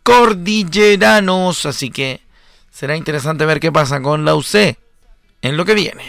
cordilleranos. 0.04 1.66
Así 1.66 1.90
que 1.90 2.20
será 2.70 2.98
interesante 2.98 3.46
ver 3.46 3.62
qué 3.62 3.72
pasa 3.72 4.02
con 4.02 4.26
la 4.26 4.36
UC 4.36 4.76
en 5.42 5.58
lo 5.58 5.66
que 5.66 5.74
viene. 5.74 6.04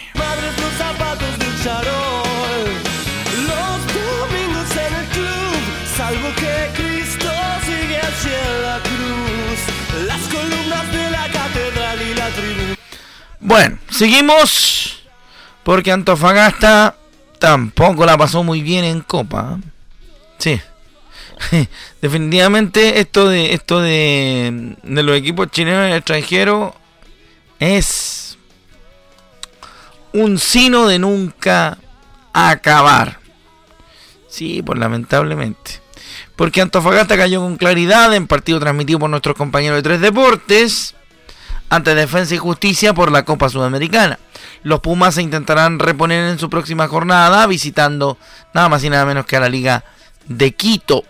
Bueno, 13.41 13.79
seguimos 13.91 15.03
porque 15.63 15.93
Antofagasta 15.93 16.97
tampoco 17.39 18.07
la 18.07 18.17
pasó 18.17 18.43
muy 18.43 18.63
bien 18.63 18.85
en 18.85 19.01
Copa. 19.01 19.59
Sí. 20.39 20.61
Definitivamente 22.01 23.01
esto 23.01 23.29
de 23.29 23.53
esto 23.53 23.81
de, 23.81 24.77
de 24.83 25.03
los 25.03 25.17
equipos 25.17 25.51
chilenos 25.51 25.91
y 25.91 25.93
extranjeros 25.93 26.73
es 27.59 28.22
un 30.13 30.39
sino 30.39 30.87
de 30.87 30.99
nunca 30.99 31.79
acabar. 32.33 33.19
Sí, 34.29 34.63
pues 34.63 34.79
lamentablemente. 34.79 35.83
Porque 36.37 36.61
Antofagasta 36.61 37.17
cayó 37.17 37.41
con 37.41 37.57
claridad 37.57 38.15
en 38.15 38.27
partido 38.27 38.59
transmitido 38.59 38.99
por 38.99 39.11
nuestros 39.11 39.37
compañeros 39.37 39.77
de 39.77 39.83
Tres 39.83 40.01
Deportes 40.01 40.95
ante 41.69 41.95
Defensa 41.95 42.35
y 42.35 42.39
Justicia 42.39 42.95
por 42.95 43.11
la 43.11 43.25
Copa 43.25 43.49
Sudamericana. 43.49 44.19
Los 44.63 44.81
Pumas 44.81 45.15
se 45.15 45.23
intentarán 45.23 45.79
reponer 45.79 46.29
en 46.31 46.39
su 46.39 46.51
próxima 46.51 46.89
jornada 46.89 47.47
visitando 47.47 48.19
nada 48.55 48.69
más 48.69 48.85
y 48.85 48.91
nada 48.91 49.07
menos 49.07 49.27
que 49.27 49.37
a 49.37 49.41
la 49.41 49.49
Liga 49.49 49.85
de 50.27 50.53
Quito. 50.53 51.05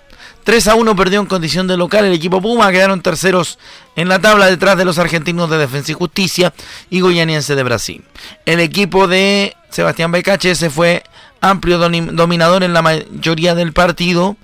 3 0.45 0.69
a 0.69 0.75
1 0.75 0.97
perdió 0.97 1.21
en 1.21 1.27
condición 1.27 1.67
de 1.67 1.77
local 1.77 2.05
el 2.05 2.13
equipo 2.13 2.41
Puma, 2.41 2.73
quedaron 2.73 3.01
terceros 3.01 3.59
en 3.97 4.09
la 4.09 4.21
tabla 4.21 4.47
detrás 4.47 4.77
de 4.77 4.85
los 4.85 4.99
argentinos 4.99 5.49
de 5.51 5.59
Defensa 5.59 5.93
y 5.93 5.95
Justicia 5.95 6.53
y 6.91 7.01
Goyaniense 7.01 7.55
de 7.55 7.63
Brasil. 7.63 8.05
El 8.47 8.61
equipo 8.61 9.07
de 9.07 9.57
Sebastián 9.71 10.11
Becache 10.11 10.55
se 10.55 10.71
fue 10.71 11.05
amplio 11.41 11.79
dominador 11.79 12.63
en 12.63 12.73
la 12.73 12.83
mayoría 12.83 13.55
del 13.55 13.73
partido 13.73 14.37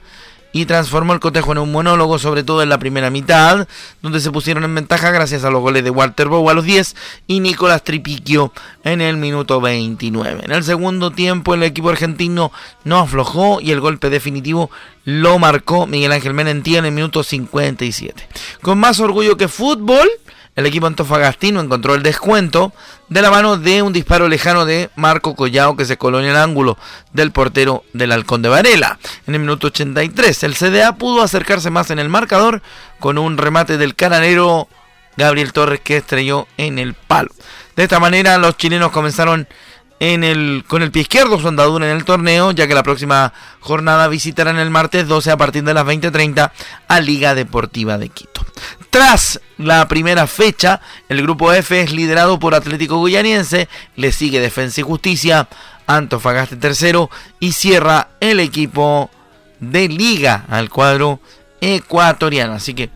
y 0.61 0.67
transformó 0.67 1.13
el 1.13 1.21
cotejo 1.21 1.53
en 1.53 1.59
un 1.59 1.71
monólogo, 1.71 2.19
sobre 2.19 2.43
todo 2.43 2.65
en 2.65 2.69
la 2.69 2.79
primera 2.79 3.11
mitad, 3.11 3.69
donde 4.03 4.19
se 4.19 4.33
pusieron 4.33 4.65
en 4.65 4.75
ventaja 4.75 5.13
gracias 5.13 5.45
a 5.45 5.51
los 5.51 5.61
goles 5.61 5.85
de 5.85 5.91
Walter 5.91 6.27
Bow 6.27 6.51
a 6.51 6.55
los 6.55 6.65
10 6.65 6.97
y 7.29 7.39
Nicolás 7.39 7.85
Tripiquio 7.85 8.53
en 8.83 9.01
el 9.01 9.19
minuto 9.19 9.61
29. 9.61 10.41
En 10.45 10.51
el 10.51 10.65
segundo 10.65 11.13
tiempo 11.13 11.55
el 11.55 11.63
equipo 11.63 11.91
argentino 11.91 12.51
no 12.83 12.99
aflojó 12.99 13.61
y 13.61 13.71
el 13.71 13.81
golpe 13.81 14.11
definitivo 14.11 14.69
lo 15.05 15.39
marcó 15.39 15.87
Miguel 15.87 16.11
Ángel 16.11 16.35
Menentía 16.35 16.81
en 16.81 16.87
el 16.87 16.93
minuto 16.93 17.23
57. 17.23 18.29
Con 18.61 18.79
más 18.79 18.99
orgullo 18.99 19.37
que 19.37 19.47
fútbol, 19.47 20.09
el 20.59 20.67
equipo 20.67 20.89
antofagastino 20.89 21.61
encontró 21.61 21.95
el 21.95 22.03
descuento 22.03 22.73
de 23.09 23.23
la 23.23 23.31
mano 23.31 23.59
de 23.59 23.81
un 23.81 23.93
disparo 23.93 24.27
lejano 24.27 24.65
de 24.65 24.91
Marco 24.97 25.37
Collao 25.37 25.77
que 25.77 25.85
se 25.85 25.97
coló 25.97 26.19
en 26.19 26.27
el 26.27 26.35
ángulo 26.35 26.77
del 27.13 27.31
portero 27.31 27.85
del 27.93 28.11
Halcón 28.11 28.43
de 28.43 28.49
Varela. 28.49 28.99
En 29.29 29.35
el 29.35 29.41
minuto 29.41 29.69
83, 29.69 30.43
el 30.43 30.57
CDA 30.57 30.97
pudo 30.97 31.23
acercarse 31.23 31.71
más 31.71 31.93
en 31.93 32.01
el 32.01 32.09
marcador 32.09 32.61
con 32.99 33.19
un 33.19 33.39
remate 33.39 33.79
del 33.79 33.95
cananero 33.95 34.67
Gabriel 35.17 35.53
Torres 35.53 35.79
que 35.79 35.99
estrelló 35.99 36.49
en 36.57 36.81
el 36.81 36.95
palo. 36.95 37.31
De 37.77 37.85
esta 37.85 38.01
manera, 38.01 38.37
los 38.37 38.57
chilenos 38.57 38.91
comenzaron 38.91 39.47
en 40.01 40.25
el, 40.25 40.65
con 40.67 40.83
el 40.83 40.91
pie 40.91 41.03
izquierdo 41.03 41.41
su 41.41 41.49
andadura 41.49 41.91
en 41.91 41.97
el 41.97 42.05
torneo, 42.05 42.53
ya 42.53 42.67
que 42.67 42.75
la 42.75 42.83
próxima 42.83 43.33
jornada 43.61 44.09
visitarán 44.09 44.59
el 44.59 44.71
martes 44.71 45.09
12 45.09 45.31
a 45.31 45.37
partir 45.37 45.65
de 45.65 45.75
las 45.75 45.85
20:30 45.85 46.53
a 46.87 47.01
Liga 47.01 47.35
Deportiva 47.35 47.99
de 47.99 48.09
Quito. 48.09 48.45
Tras 48.91 49.41
la 49.59 49.87
primera 49.89 50.27
fecha, 50.27 50.81
el 51.09 51.23
grupo 51.23 51.53
F 51.53 51.81
es 51.81 51.93
liderado 51.93 52.39
por 52.39 52.55
Atlético 52.55 52.99
Guyaniense, 52.99 53.69
le 53.97 54.13
sigue 54.13 54.41
Defensa 54.41 54.81
y 54.81 54.85
Justicia, 54.85 55.49
Antofagasta 55.87 56.59
tercero 56.59 57.11
y 57.41 57.53
cierra 57.53 58.09
el 58.21 58.41
equipo 58.41 59.11
de 59.61 59.89
Liga 59.89 60.45
al 60.49 60.69
cuadro 60.71 61.21
ecuatoriano. 61.61 62.55
Así 62.55 62.75
que 62.75 62.91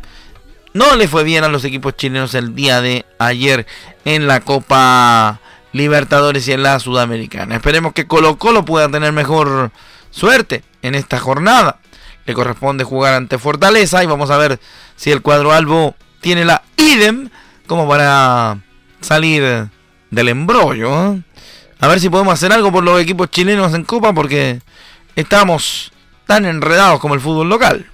no 0.74 0.96
le 0.96 1.08
fue 1.08 1.24
bien 1.24 1.44
a 1.44 1.48
los 1.48 1.64
equipos 1.64 1.96
chilenos 1.96 2.34
el 2.34 2.54
día 2.54 2.80
de 2.80 3.04
ayer 3.18 3.66
en 4.04 4.26
la 4.26 4.40
Copa 4.40 5.40
Libertadores 5.72 6.46
y 6.48 6.52
en 6.52 6.62
la 6.62 6.78
Sudamericana. 6.78 7.56
Esperemos 7.56 7.92
que 7.92 8.06
Colo 8.06 8.36
Colo 8.36 8.64
pueda 8.64 8.88
tener 8.88 9.12
mejor 9.12 9.70
suerte 10.10 10.62
en 10.82 10.94
esta 10.94 11.18
jornada. 11.18 11.78
Le 12.26 12.34
corresponde 12.34 12.84
jugar 12.84 13.14
ante 13.14 13.38
Fortaleza 13.38 14.02
y 14.04 14.06
vamos 14.06 14.30
a 14.30 14.36
ver 14.36 14.60
si 14.96 15.10
el 15.10 15.22
cuadro 15.22 15.52
albo 15.52 15.96
tiene 16.20 16.44
la 16.44 16.62
idem 16.76 17.30
como 17.66 17.88
para 17.88 18.58
salir 19.00 19.68
del 20.10 20.28
embrollo. 20.28 21.14
¿eh? 21.14 21.22
A 21.80 21.88
ver 21.88 22.00
si 22.00 22.08
podemos 22.08 22.34
hacer 22.34 22.52
algo 22.52 22.70
por 22.70 22.84
los 22.84 23.00
equipos 23.00 23.30
chilenos 23.30 23.74
en 23.74 23.84
Copa 23.84 24.12
porque 24.12 24.60
estamos 25.16 25.92
tan 26.26 26.44
enredados 26.44 27.00
como 27.00 27.14
el 27.14 27.20
fútbol 27.20 27.48
local. 27.48 27.86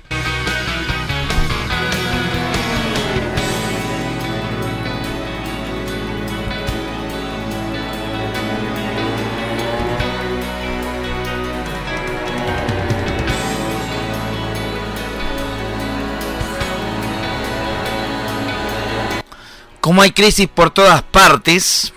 Como 19.88 20.02
hay 20.02 20.10
crisis 20.10 20.48
por 20.48 20.68
todas 20.68 21.02
partes 21.02 21.94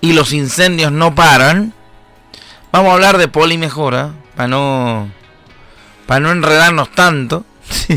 y 0.00 0.14
los 0.14 0.32
incendios 0.32 0.90
no 0.90 1.14
paran, 1.14 1.72
vamos 2.72 2.90
a 2.90 2.94
hablar 2.94 3.18
de 3.18 3.28
polimejora 3.28 4.14
para 4.34 4.48
no 4.48 5.12
para 6.06 6.18
no 6.18 6.32
enredarnos 6.32 6.90
tanto. 6.90 7.46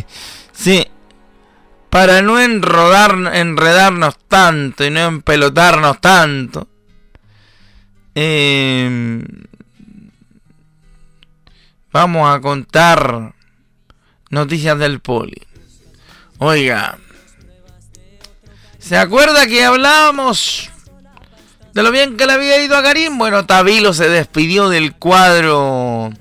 Sí. 0.54 0.86
Para 1.90 2.22
no 2.22 2.40
enredarnos 2.40 4.20
tanto 4.28 4.86
y 4.86 4.92
no 4.92 5.00
empelotarnos 5.08 6.00
tanto. 6.00 6.68
Eh, 8.14 9.24
vamos 11.92 12.36
a 12.36 12.40
contar 12.40 13.34
noticias 14.30 14.78
del 14.78 15.00
poli. 15.00 15.42
Oiga, 16.38 17.00
¿se 18.88 18.98
acuerda 18.98 19.48
que 19.48 19.66
hablábamos 19.66 20.70
de 21.74 21.84
lo 21.84 21.92
bien 21.92 22.16
que 22.16 22.26
le 22.26 22.34
había 22.34 22.64
ido 22.64 22.78
a 22.78 22.84
Karim? 22.84 23.18
Bueno, 23.18 23.46
Tabilo 23.46 23.94
se 23.94 24.08
despidió 24.08 24.70
del 24.70 24.96
cuadro 24.96 26.12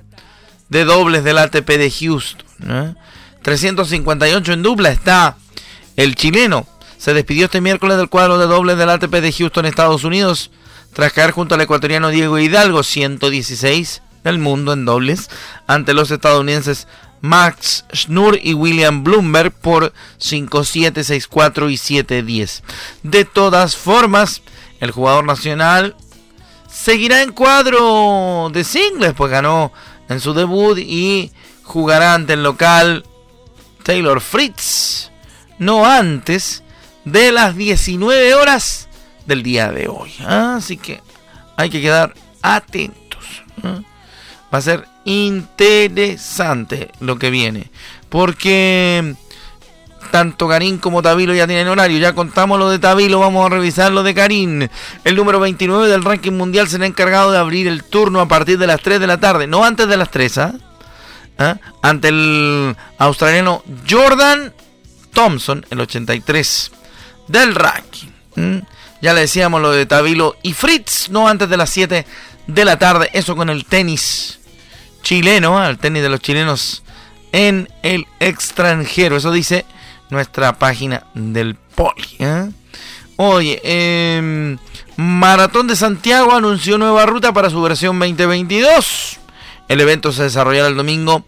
de 0.69 0.85
dobles 0.85 1.23
del 1.23 1.39
ATP 1.39 1.69
de 1.69 1.91
Houston. 1.91 2.99
358 3.43 4.53
en 4.53 4.63
dupla 4.63 4.91
está 4.91 5.37
el 5.95 6.17
chileno. 6.17 6.67
Se 6.99 7.15
despidió 7.15 7.45
este 7.45 7.61
miércoles 7.61 7.99
del 7.99 8.09
cuadro 8.09 8.37
de 8.37 8.47
dobles 8.47 8.77
del 8.77 8.91
ATP 8.91 9.15
de 9.15 9.33
Houston, 9.33 9.67
Estados 9.67 10.03
Unidos, 10.03 10.51
tras 10.93 11.13
caer 11.13 11.31
junto 11.31 11.55
al 11.55 11.61
ecuatoriano 11.61 12.09
Diego 12.09 12.39
Hidalgo, 12.39 12.83
116 12.83 14.03
del 14.25 14.39
mundo 14.41 14.73
en 14.73 14.85
dobles, 14.85 15.31
ante 15.69 15.95
los 15.95 16.11
estadounidenses 16.11 16.89
Max 17.21 17.85
Schnur 17.93 18.39
y 18.43 18.55
William 18.55 19.03
Bloomberg 19.05 19.53
por 19.53 19.93
5-7, 20.21 20.93
6-4 20.93 21.71
y 21.71 21.77
7-10. 21.77 22.63
De 23.03 23.25
todas 23.25 23.77
formas, 23.77 24.43
el 24.81 24.91
jugador 24.91 25.25
nacional 25.25 25.97
seguirá 26.71 27.23
en 27.23 27.33
cuadro 27.33 28.51
de 28.53 28.65
singles, 28.65 29.15
pues 29.17 29.31
ganó 29.31 29.73
en 30.09 30.21
su 30.21 30.35
debut 30.35 30.79
y 30.79 31.33
jugará 31.63 32.15
ante 32.15 32.35
el 32.35 32.43
local 32.43 33.05
Taylor 33.83 34.21
Fritz, 34.21 35.11
no 35.59 35.87
antes 35.87 36.63
de 37.05 37.33
las 37.33 37.57
19 37.57 38.35
horas 38.35 38.89
del 39.27 39.43
día 39.43 39.71
de 39.71 39.89
hoy. 39.89 40.13
Así 40.27 40.77
que 40.77 41.01
hay 41.57 41.71
que 41.71 41.81
quedar 41.81 42.15
atentos. 42.43 43.43
Va 43.65 44.59
a 44.59 44.61
ser 44.61 44.87
interesante 45.07 46.91
lo 47.01 47.19
que 47.19 47.31
viene. 47.31 47.71
Porque 48.11 49.15
tanto 50.11 50.49
Karim 50.49 50.79
como 50.79 51.03
Tabilo 51.03 51.35
ya 51.35 51.47
tienen 51.47 51.69
horario. 51.69 51.99
Ya 51.99 52.15
contamos 52.15 52.59
lo 52.59 52.69
de 52.69 52.79
Tabilo, 52.79 53.21
vamos 53.21 53.47
a 53.47 53.49
revisar 53.49 53.93
lo 53.93 54.03
de 54.03 54.15
Karim. 54.15 54.69
El 55.05 55.17
número 55.17 55.41
29 55.41 55.89
del 55.89 56.05
ranking 56.05 56.33
mundial 56.33 56.69
será 56.69 56.87
encargado 56.87 57.33
de 57.33 57.39
abrir 57.39 57.67
el 57.69 57.85
turno 57.85 58.21
a 58.21 58.29
partir 58.29 58.59
de 58.59 58.67
las 58.67 58.83
3 58.83 59.01
de 59.01 59.07
la 59.07 59.19
tarde, 59.19 59.47
no 59.47 59.65
antes 59.65 59.89
de 59.89 59.97
las 59.97 60.11
3, 60.11 60.39
¿ah? 60.39 60.55
¿Ah? 61.39 61.57
Ante 61.83 62.09
el 62.09 62.77
australiano 62.99 63.63
Jordan 63.89 64.53
Thompson, 65.13 65.65
el 65.71 65.81
83 65.81 66.73
del 67.29 67.55
ranking. 67.55 68.09
Ya 69.03 69.15
le 69.15 69.21
decíamos 69.21 69.61
lo 69.61 69.71
de 69.71 69.87
Tabilo 69.87 70.37
y 70.43 70.53
Fritz, 70.53 71.11
no 71.11 71.29
antes 71.29 71.49
de 71.49 71.57
las 71.57 71.71
7 71.71 72.07
de 72.47 72.65
la 72.65 72.79
tarde. 72.79 73.11
Eso 73.13 73.37
con 73.37 73.51
el 73.51 73.65
tenis 73.65 74.36
chileno, 75.07 75.65
el 75.65 75.79
tenis 75.79 76.03
de 76.03 76.09
los 76.09 76.19
chilenos 76.19 76.83
en 77.31 77.69
el 77.85 78.09
extranjero. 78.19 79.17
Eso 79.17 79.31
dice 79.31 79.65
nuestra 80.11 80.59
página 80.59 81.07
del 81.15 81.55
Poli. 81.55 82.17
¿eh? 82.19 82.51
Oye, 83.15 83.61
em, 83.63 84.59
Maratón 84.97 85.69
de 85.69 85.77
Santiago 85.77 86.35
anunció 86.35 86.77
nueva 86.77 87.07
ruta 87.07 87.33
para 87.33 87.51
su 87.51 87.63
versión 87.63 88.01
2022. 88.01 89.21
El 89.69 89.81
evento 89.81 90.11
se 90.11 90.25
desarrollará 90.25 90.67
el 90.67 90.77
domingo 90.77 91.25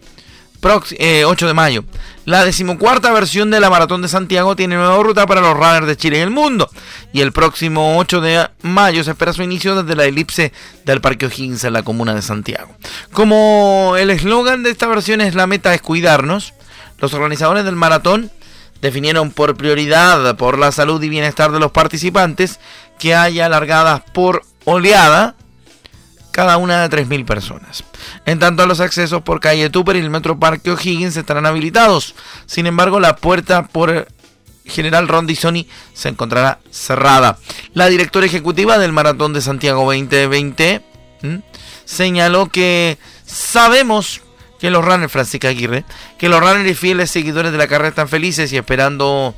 8 0.61 0.95
eh, 0.99 1.25
de 1.25 1.53
mayo. 1.53 1.83
La 2.25 2.45
decimocuarta 2.45 3.11
versión 3.11 3.49
de 3.49 3.59
la 3.59 3.69
Maratón 3.69 4.01
de 4.01 4.07
Santiago 4.07 4.55
tiene 4.55 4.75
nueva 4.75 5.01
ruta 5.01 5.25
para 5.25 5.41
los 5.41 5.53
runners 5.53 5.87
de 5.87 5.97
Chile 5.97 6.17
y 6.17 6.21
el 6.21 6.29
mundo. 6.29 6.69
Y 7.13 7.21
el 7.21 7.31
próximo 7.31 7.97
8 7.97 8.21
de 8.21 8.49
mayo 8.61 9.03
se 9.03 9.11
espera 9.11 9.33
su 9.33 9.41
inicio 9.41 9.81
desde 9.81 9.95
la 9.95 10.05
elipse 10.05 10.51
del 10.85 11.01
Parque 11.01 11.25
O'Higgins 11.25 11.63
en 11.63 11.73
la 11.73 11.83
comuna 11.83 12.13
de 12.13 12.21
Santiago. 12.21 12.75
Como 13.11 13.95
el 13.97 14.09
eslogan 14.09 14.63
de 14.63 14.69
esta 14.69 14.87
versión 14.87 15.21
es 15.21 15.33
la 15.33 15.47
meta 15.47 15.73
es 15.73 15.81
cuidarnos, 15.81 16.53
los 16.99 17.13
organizadores 17.13 17.63
del 17.65 17.75
maratón 17.75 18.29
definieron 18.81 19.31
por 19.31 19.55
prioridad 19.55 20.35
por 20.37 20.57
la 20.57 20.71
salud 20.71 21.01
y 21.01 21.09
bienestar 21.09 21.51
de 21.51 21.59
los 21.59 21.71
participantes 21.71 22.59
que 22.97 23.15
haya 23.15 23.49
largadas 23.49 24.01
por 24.13 24.43
oleada 24.65 25.35
cada 26.39 26.55
una 26.55 26.87
de 26.87 26.97
3.000 26.97 27.25
personas. 27.25 27.83
En 28.25 28.39
tanto, 28.39 28.65
los 28.65 28.79
accesos 28.79 29.21
por 29.23 29.41
calle 29.41 29.69
Tupper 29.69 29.97
y 29.97 29.99
el 29.99 30.09
Metro 30.09 30.39
Parque 30.39 30.71
O'Higgins 30.71 31.17
estarán 31.17 31.45
habilitados. 31.45 32.15
Sin 32.45 32.65
embargo, 32.65 33.01
la 33.01 33.17
puerta 33.17 33.67
por 33.67 34.07
General 34.63 35.09
Rondizoni 35.09 35.67
se 35.93 36.07
encontrará 36.07 36.59
cerrada. 36.71 37.37
La 37.73 37.87
directora 37.87 38.25
ejecutiva 38.25 38.77
del 38.77 38.93
Maratón 38.93 39.33
de 39.33 39.41
Santiago 39.41 39.83
2020 39.83 40.81
señaló 41.83 42.47
que 42.47 42.97
sabemos 43.25 44.21
que 44.61 44.69
los 44.69 44.85
runners, 44.85 45.11
Francisca 45.11 45.49
Aguirre, 45.49 45.83
que 46.17 46.29
los 46.29 46.39
runners 46.39 46.71
y 46.71 46.73
fieles 46.73 47.11
seguidores 47.11 47.51
de 47.51 47.57
la 47.57 47.67
carrera 47.67 47.89
están 47.89 48.07
felices 48.07 48.53
y 48.53 48.55
esperando 48.55 49.35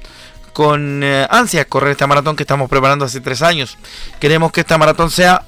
con 0.53 1.01
eh, 1.03 1.25
ansias 1.31 1.65
correr 1.65 1.93
esta 1.93 2.05
maratón 2.05 2.35
que 2.35 2.43
estamos 2.43 2.69
preparando 2.69 3.05
hace 3.05 3.21
tres 3.21 3.41
años. 3.41 3.79
Queremos 4.19 4.51
que 4.51 4.61
esta 4.61 4.77
maratón 4.77 5.09
sea 5.09 5.45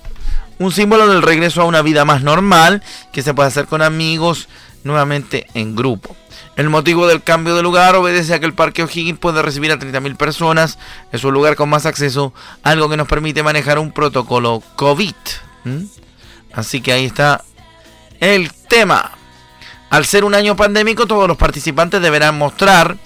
un 0.60 0.72
símbolo 0.72 1.08
del 1.08 1.22
regreso 1.22 1.62
a 1.62 1.66
una 1.66 1.82
vida 1.82 2.06
más 2.06 2.24
normal 2.24 2.84
que 3.12 3.22
se 3.22 3.34
puede 3.34 3.48
hacer 3.48 3.66
con 3.66 3.82
amigos 3.82 4.48
nuevamente 4.84 5.48
en 5.54 5.76
grupo. 5.76 6.16
El 6.56 6.70
motivo 6.70 7.08
del 7.08 7.24
cambio 7.24 7.56
de 7.56 7.64
lugar 7.64 7.96
obedece 7.96 8.34
a 8.34 8.40
que 8.40 8.46
el 8.46 8.54
Parque 8.54 8.84
O'Higgins 8.84 9.18
puede 9.18 9.42
recibir 9.42 9.72
a 9.72 9.80
30.000 9.80 10.16
personas. 10.18 10.78
Es 11.12 11.24
un 11.24 11.34
lugar 11.34 11.56
con 11.56 11.70
más 11.70 11.86
acceso, 11.86 12.34
algo 12.62 12.90
que 12.90 12.98
nos 12.98 13.08
permite 13.08 13.42
manejar 13.42 13.80
un 13.80 13.92
protocolo 13.92 14.62
COVID. 14.76 15.16
Así 16.54 16.82
que 16.82 16.94
ahí 16.94 17.06
está 17.06 17.44
el 18.20 18.52
tema. 18.70 19.12
Al 19.90 20.06
ser 20.06 20.26
un 20.26 20.36
año 20.36 20.56
pandémico, 20.56 21.08
todos 21.08 21.28
los 21.28 21.38
participantes 21.38 22.02
deberán 22.02 22.38
mostrar 22.38 22.98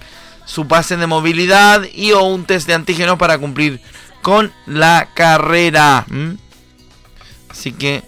su 0.46 0.68
pase 0.68 0.98
de 0.98 1.08
movilidad 1.08 1.84
y 1.94 2.12
o 2.14 2.24
un 2.24 2.46
test 2.46 2.68
de 2.68 2.74
antígeno 2.74 3.18
para 3.18 3.38
cumplir 3.38 3.82
con 4.22 4.52
la 4.66 5.10
carrera. 5.14 6.06
Así 7.58 7.72
que 7.72 8.04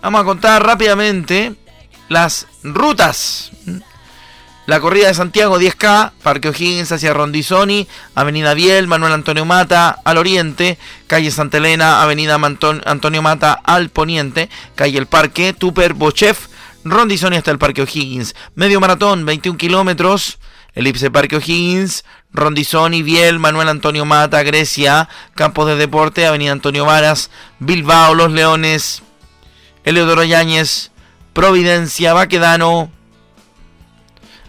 vamos 0.00 0.20
a 0.20 0.24
contar 0.24 0.64
rápidamente 0.64 1.56
las 2.08 2.46
rutas. 2.62 3.50
La 4.66 4.78
corrida 4.78 5.08
de 5.08 5.14
Santiago 5.14 5.58
10K, 5.58 6.12
Parque 6.22 6.50
O'Higgins 6.50 6.92
hacia 6.92 7.12
Rondizoni, 7.12 7.88
Avenida 8.14 8.54
Biel, 8.54 8.86
Manuel 8.86 9.12
Antonio 9.12 9.44
Mata 9.44 9.98
al 10.04 10.18
oriente, 10.18 10.78
calle 11.08 11.32
Santa 11.32 11.56
Elena, 11.56 12.00
Avenida 12.00 12.36
Antonio 12.36 13.22
Mata 13.22 13.54
al 13.64 13.90
poniente, 13.90 14.48
calle 14.76 14.98
El 14.98 15.06
Parque, 15.06 15.52
Tupper, 15.52 15.94
Bochef, 15.94 16.46
Rondizoni 16.84 17.36
hasta 17.36 17.50
el 17.50 17.58
Parque 17.58 17.82
O'Higgins. 17.82 18.36
Medio 18.54 18.78
maratón, 18.78 19.26
21 19.26 19.58
kilómetros. 19.58 20.38
Elipse 20.74 21.10
Parque 21.10 21.36
O'Higgins, 21.36 22.04
Rondizoni, 22.32 23.02
Biel, 23.02 23.38
Manuel 23.38 23.68
Antonio 23.68 24.04
Mata, 24.04 24.42
Grecia, 24.42 25.08
Campos 25.34 25.66
de 25.66 25.76
Deporte, 25.76 26.26
Avenida 26.26 26.52
Antonio 26.52 26.84
Varas, 26.84 27.30
Bilbao, 27.58 28.14
Los 28.14 28.30
Leones, 28.32 29.02
Eleodoro 29.84 30.22
Yáñez, 30.24 30.90
Providencia, 31.32 32.12
Baquedano, 32.12 32.90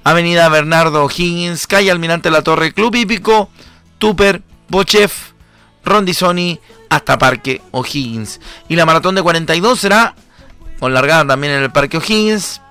Avenida 0.03 0.49
Bernardo 0.49 1.03
O'Higgins, 1.03 1.67
Calle 1.67 1.91
Almirante 1.91 2.31
La 2.31 2.41
Torre, 2.41 2.73
Club 2.73 2.95
Hípico, 2.95 3.49
Tupper, 3.97 4.41
Bochef, 4.67 5.31
Rondizoni, 5.84 6.60
hasta 6.89 7.17
Parque 7.17 7.62
O'Higgins. 7.71 8.41
Y 8.67 8.75
la 8.75 8.86
maratón 8.86 9.15
de 9.15 9.21
42 9.21 9.79
será 9.79 10.15
con 10.79 10.93
largada 10.93 11.25
también 11.25 11.53
en 11.53 11.63
el 11.63 11.71
Parque 11.71 11.97
O'Higgins, 11.97 12.62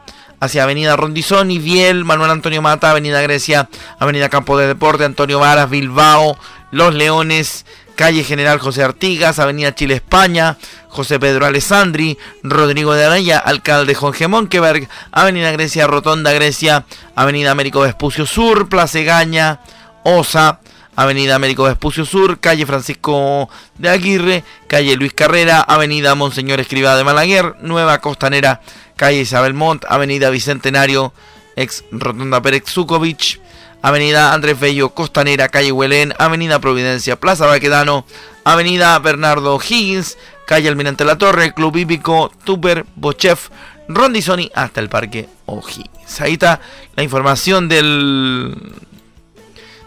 hacia 0.41 0.65
Avenida 0.65 0.97
Rondizoni, 0.97 1.59
Biel, 1.59 2.05
Manuel 2.05 2.31
Antonio 2.31 2.63
Mata, 2.63 2.91
Avenida 2.91 3.21
Grecia, 3.21 3.69
Avenida 3.99 4.29
Campo 4.29 4.59
de 4.59 4.67
Deporte, 4.67 5.05
Antonio 5.05 5.39
Varas, 5.39 5.71
Bilbao, 5.71 6.37
Los 6.71 6.95
Leones, 6.95 7.67
Calle 7.95 8.25
General 8.25 8.59
José 8.59 8.83
Artigas, 8.83 9.39
Avenida 9.39 9.75
Chile 9.75 9.95
España, 9.95 10.57
José 10.89 11.21
Pedro 11.21 11.45
Alessandri, 11.45 12.17
Rodrigo 12.43 12.95
de 12.95 13.05
Araya, 13.05 13.39
Alcalde 13.39 13.95
Jorge 13.95 14.27
Monkeberg, 14.27 14.89
Avenida 15.13 15.53
Grecia, 15.53 15.87
Rotonda 15.87 16.33
Grecia, 16.33 16.87
Avenida 17.15 17.51
Américo 17.51 17.81
Vespucio 17.81 18.25
Sur, 18.25 18.71
Plaza 18.71 19.01
Gaña, 19.01 19.61
Osa, 20.03 20.61
Avenida 21.01 21.35
Américo 21.35 21.63
Vespucio 21.63 22.05
Sur, 22.05 22.41
calle 22.41 22.67
Francisco 22.67 23.49
de 23.79 23.89
Aguirre, 23.89 24.45
calle 24.67 24.97
Luis 24.97 25.15
Carrera, 25.15 25.63
Avenida 25.63 26.15
Monseñor 26.15 26.61
Escribá 26.61 26.95
de 26.95 27.05
Malaguer, 27.05 27.57
Nueva 27.63 28.03
Costanera, 28.03 28.61
calle 28.97 29.23
Isabel 29.23 29.55
Montt, 29.55 29.87
Avenida 29.89 30.29
Bicentenario, 30.29 31.15
ex 31.57 31.85
Rotonda 31.91 32.43
Pérez 32.43 32.65
Zukovich, 32.67 33.41
Avenida 33.81 34.35
Andrés 34.35 34.61
Bello, 34.61 34.91
Costanera, 34.91 35.49
Calle 35.49 35.73
Huelén, 35.73 36.13
Avenida 36.19 36.59
Providencia, 36.59 37.19
Plaza 37.19 37.47
Baquedano, 37.47 38.05
Avenida 38.45 38.99
Bernardo 38.99 39.59
Higgins, 39.59 40.19
Calle 40.47 40.69
Almirante 40.69 41.07
La 41.07 41.17
Torre, 41.17 41.55
Club 41.55 41.79
Hípico, 41.79 42.31
Tuber, 42.45 42.85
Bochef, 42.97 43.49
Rondizoni, 43.89 44.53
hasta 44.55 44.81
el 44.81 44.91
Parque 44.91 45.31
O'Higgins. 45.47 46.21
Ahí 46.21 46.35
está 46.35 46.61
la 46.95 47.03
información 47.03 47.71
del, 47.71 48.55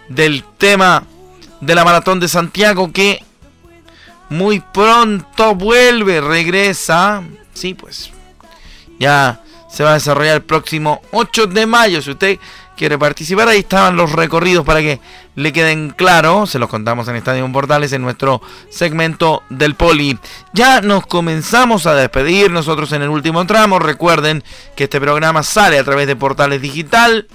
del 0.09 0.43
tema 0.57 1.03
de 1.61 1.75
la 1.75 1.85
Maratón 1.85 2.19
de 2.19 2.27
Santiago 2.27 2.91
que 2.91 3.23
muy 4.29 4.59
pronto 4.59 5.55
vuelve, 5.55 6.21
regresa. 6.21 7.23
Sí, 7.53 7.73
pues 7.73 8.11
ya 8.99 9.41
se 9.69 9.83
va 9.83 9.91
a 9.91 9.93
desarrollar 9.95 10.35
el 10.35 10.43
próximo 10.43 11.01
8 11.11 11.47
de 11.47 11.65
mayo. 11.65 12.01
Si 12.01 12.11
usted 12.11 12.39
quiere 12.75 12.97
participar, 12.97 13.47
ahí 13.47 13.59
estaban 13.59 13.95
los 13.95 14.11
recorridos 14.11 14.65
para 14.65 14.81
que 14.81 14.99
le 15.35 15.53
queden 15.53 15.91
claros. 15.91 16.51
Se 16.51 16.59
los 16.59 16.69
contamos 16.69 17.07
en 17.07 17.15
Estadio 17.15 17.49
Portales 17.51 17.93
en 17.93 18.01
nuestro 18.01 18.41
segmento 18.69 19.43
del 19.49 19.75
Poli. 19.75 20.19
Ya 20.53 20.81
nos 20.81 21.05
comenzamos 21.05 21.85
a 21.85 21.95
despedir 21.95 22.51
nosotros 22.51 22.91
en 22.91 23.01
el 23.01 23.09
último 23.09 23.45
tramo. 23.45 23.79
Recuerden 23.79 24.43
que 24.75 24.85
este 24.85 24.99
programa 24.99 25.43
sale 25.43 25.79
a 25.79 25.83
través 25.83 26.07
de 26.07 26.15
Portales 26.15 26.61
Digital 26.61 27.27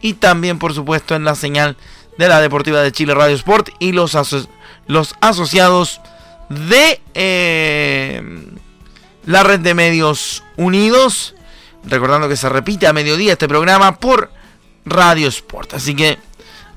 y 0.00 0.14
también, 0.14 0.58
por 0.58 0.74
supuesto, 0.74 1.14
en 1.14 1.24
la 1.24 1.34
señal 1.34 1.76
de 2.18 2.28
la 2.28 2.40
Deportiva 2.40 2.80
de 2.82 2.92
Chile 2.92 3.14
Radio 3.14 3.34
Sport 3.36 3.70
y 3.78 3.92
los, 3.92 4.16
los 4.86 5.14
asociados 5.20 6.00
de 6.48 7.00
eh, 7.14 8.22
la 9.24 9.42
red 9.42 9.60
de 9.60 9.74
medios 9.74 10.42
unidos. 10.56 11.34
Recordando 11.84 12.28
que 12.28 12.36
se 12.36 12.48
repite 12.48 12.86
a 12.86 12.92
mediodía 12.92 13.32
este 13.32 13.48
programa 13.48 13.96
por 13.96 14.30
Radio 14.84 15.28
Sport. 15.28 15.74
Así 15.74 15.94
que 15.94 16.18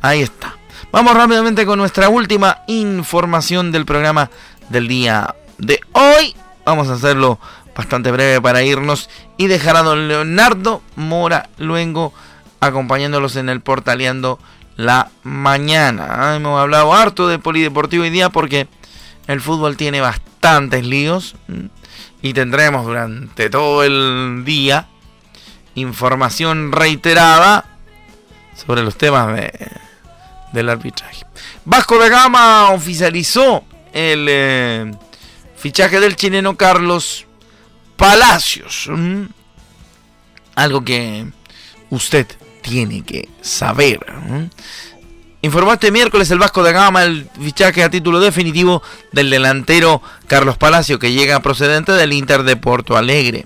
ahí 0.02 0.22
está. 0.22 0.56
Vamos 0.92 1.16
rápidamente 1.16 1.66
con 1.66 1.80
nuestra 1.80 2.10
última 2.10 2.64
información 2.68 3.72
del 3.72 3.86
programa 3.86 4.30
del 4.70 4.88
día 4.88 5.36
de 5.58 5.80
hoy. 5.94 6.36
Vamos 6.66 6.90
a 6.90 6.94
hacerlo 6.94 7.40
bastante 7.76 8.12
breve 8.12 8.42
para 8.42 8.64
irnos 8.64 9.10
y 9.38 9.48
dejar 9.48 9.78
a 9.78 9.84
don 9.84 10.08
Leonardo 10.08 10.82
Mora 10.96 11.50
Luengo 11.58 12.14
acompañándolos 12.60 13.36
en 13.36 13.50
el 13.50 13.62
Portaleando 13.62 14.40
la 14.80 15.12
mañana. 15.24 16.38
Hemos 16.38 16.58
hablado 16.58 16.94
harto 16.94 17.28
de 17.28 17.38
polideportivo 17.38 18.04
hoy 18.04 18.12
día 18.12 18.30
porque 18.30 18.70
el 19.28 19.42
fútbol 19.42 19.76
tiene 19.76 20.00
bastantes 20.00 20.86
líos 20.86 21.36
y 22.22 22.32
tendremos 22.32 22.86
durante 22.86 23.50
todo 23.50 23.84
el 23.84 24.44
día 24.46 24.88
información 25.76 26.72
reiterada 26.72 27.66
sobre 28.56 28.84
los 28.84 28.98
temas 28.98 29.36
de, 29.36 29.52
del 30.54 30.70
arbitraje. 30.70 31.26
Vasco 31.66 32.00
de 32.00 32.08
Gama 32.08 32.70
oficializó 32.70 33.66
el 33.92 34.28
eh, 34.30 34.92
fichaje 35.58 36.00
del 36.00 36.16
chileno 36.16 36.56
Carlos 36.56 37.28
Palacios. 37.98 38.90
Algo 40.56 40.86
que 40.86 41.26
usted 41.90 42.28
tiene 42.62 43.04
que 43.04 43.30
saber. 43.42 44.00
Informó 45.42 45.74
este 45.74 45.92
miércoles 45.92 46.30
el 46.32 46.40
Vasco 46.40 46.64
de 46.64 46.74
Gama 46.74 47.04
el 47.04 47.30
fichaje 47.40 47.84
a 47.84 47.90
título 47.90 48.20
definitivo 48.20 48.84
del 49.12 49.30
delantero 49.30 50.02
Carlos 50.28 50.58
Palacio 50.58 51.00
que 51.00 51.14
llega 51.14 51.40
procedente 51.40 51.94
del 51.94 52.12
Inter 52.14 52.44
de 52.44 52.58
Porto 52.58 52.98
Alegre. 52.98 53.46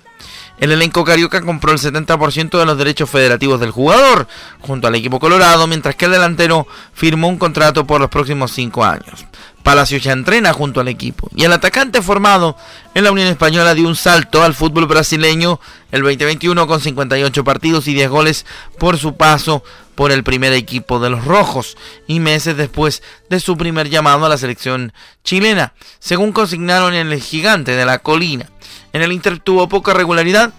El 0.59 0.71
elenco 0.71 1.03
carioca 1.03 1.41
compró 1.41 1.71
el 1.71 1.79
70% 1.79 2.57
de 2.57 2.65
los 2.65 2.77
derechos 2.77 3.09
federativos 3.09 3.59
del 3.59 3.71
jugador 3.71 4.27
junto 4.61 4.87
al 4.87 4.95
equipo 4.95 5.19
colorado, 5.19 5.67
mientras 5.67 5.95
que 5.95 6.05
el 6.05 6.11
delantero 6.11 6.67
firmó 6.93 7.27
un 7.27 7.37
contrato 7.37 7.85
por 7.85 7.99
los 7.99 8.09
próximos 8.09 8.51
cinco 8.51 8.85
años. 8.85 9.25
Palacio 9.63 9.97
ya 9.97 10.11
entrena 10.11 10.51
junto 10.51 10.81
al 10.81 10.89
equipo 10.89 11.29
y 11.33 11.45
el 11.45 11.53
atacante 11.53 12.01
formado 12.01 12.57
en 12.93 13.05
la 13.05 13.11
Unión 13.11 13.29
Española 13.29 13.73
dio 13.73 13.87
un 13.87 13.95
salto 13.95 14.43
al 14.43 14.53
fútbol 14.53 14.87
brasileño 14.87 15.59
el 15.91 16.01
2021 16.01 16.67
con 16.67 16.81
58 16.81 17.43
partidos 17.45 17.87
y 17.87 17.93
10 17.93 18.09
goles 18.09 18.45
por 18.77 18.97
su 18.97 19.15
paso 19.15 19.63
por 19.95 20.11
el 20.11 20.23
primer 20.23 20.53
equipo 20.53 20.99
de 20.99 21.09
los 21.09 21.25
Rojos 21.25 21.77
y 22.07 22.19
meses 22.19 22.57
después 22.57 23.03
de 23.29 23.39
su 23.39 23.57
primer 23.57 23.89
llamado 23.89 24.25
a 24.25 24.29
la 24.29 24.37
selección 24.37 24.93
chilena, 25.23 25.73
según 25.99 26.31
consignaron 26.31 26.93
en 26.93 27.11
el 27.11 27.21
gigante 27.21 27.73
de 27.73 27.85
la 27.85 27.99
colina. 27.99 28.49
En 28.93 29.01
el 29.01 29.11
Inter 29.11 29.39
tuvo 29.39 29.69
poca 29.69 29.93
regularidad 29.93 30.53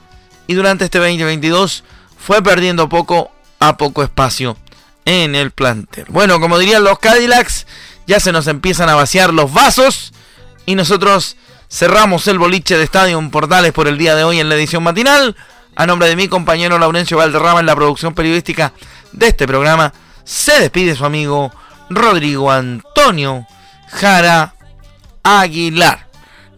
y 0.46 0.54
durante 0.54 0.84
este 0.84 0.98
2022 0.98 1.84
fue 2.18 2.42
perdiendo 2.42 2.88
poco 2.88 3.30
a 3.58 3.76
poco 3.76 4.02
espacio 4.02 4.56
en 5.04 5.34
el 5.34 5.50
plantel. 5.50 6.06
Bueno, 6.08 6.40
como 6.40 6.58
dirían 6.58 6.84
los 6.84 6.98
Cadillacs, 6.98 7.66
ya 8.06 8.20
se 8.20 8.32
nos 8.32 8.46
empiezan 8.46 8.88
a 8.88 8.94
vaciar 8.94 9.32
los 9.32 9.52
vasos 9.52 10.12
y 10.66 10.74
nosotros 10.74 11.36
cerramos 11.70 12.26
el 12.28 12.38
boliche 12.38 12.76
de 12.76 12.84
Estadio 12.84 13.20
Portales 13.30 13.72
por 13.72 13.88
el 13.88 13.98
día 13.98 14.14
de 14.14 14.24
hoy 14.24 14.40
en 14.40 14.48
la 14.48 14.54
edición 14.54 14.82
matinal. 14.82 15.36
A 15.76 15.86
nombre 15.86 16.08
de 16.08 16.14
mi 16.14 16.28
compañero 16.28 16.78
Laurencio 16.78 17.16
Valderrama 17.16 17.60
en 17.60 17.66
la 17.66 17.74
producción 17.74 18.14
periodística 18.14 18.72
de 19.14 19.28
este 19.28 19.46
programa, 19.46 19.92
se 20.24 20.60
despide 20.60 20.94
su 20.94 21.04
amigo 21.04 21.52
Rodrigo 21.88 22.50
Antonio 22.50 23.46
Jara 23.88 24.54
Aguilar. 25.22 26.08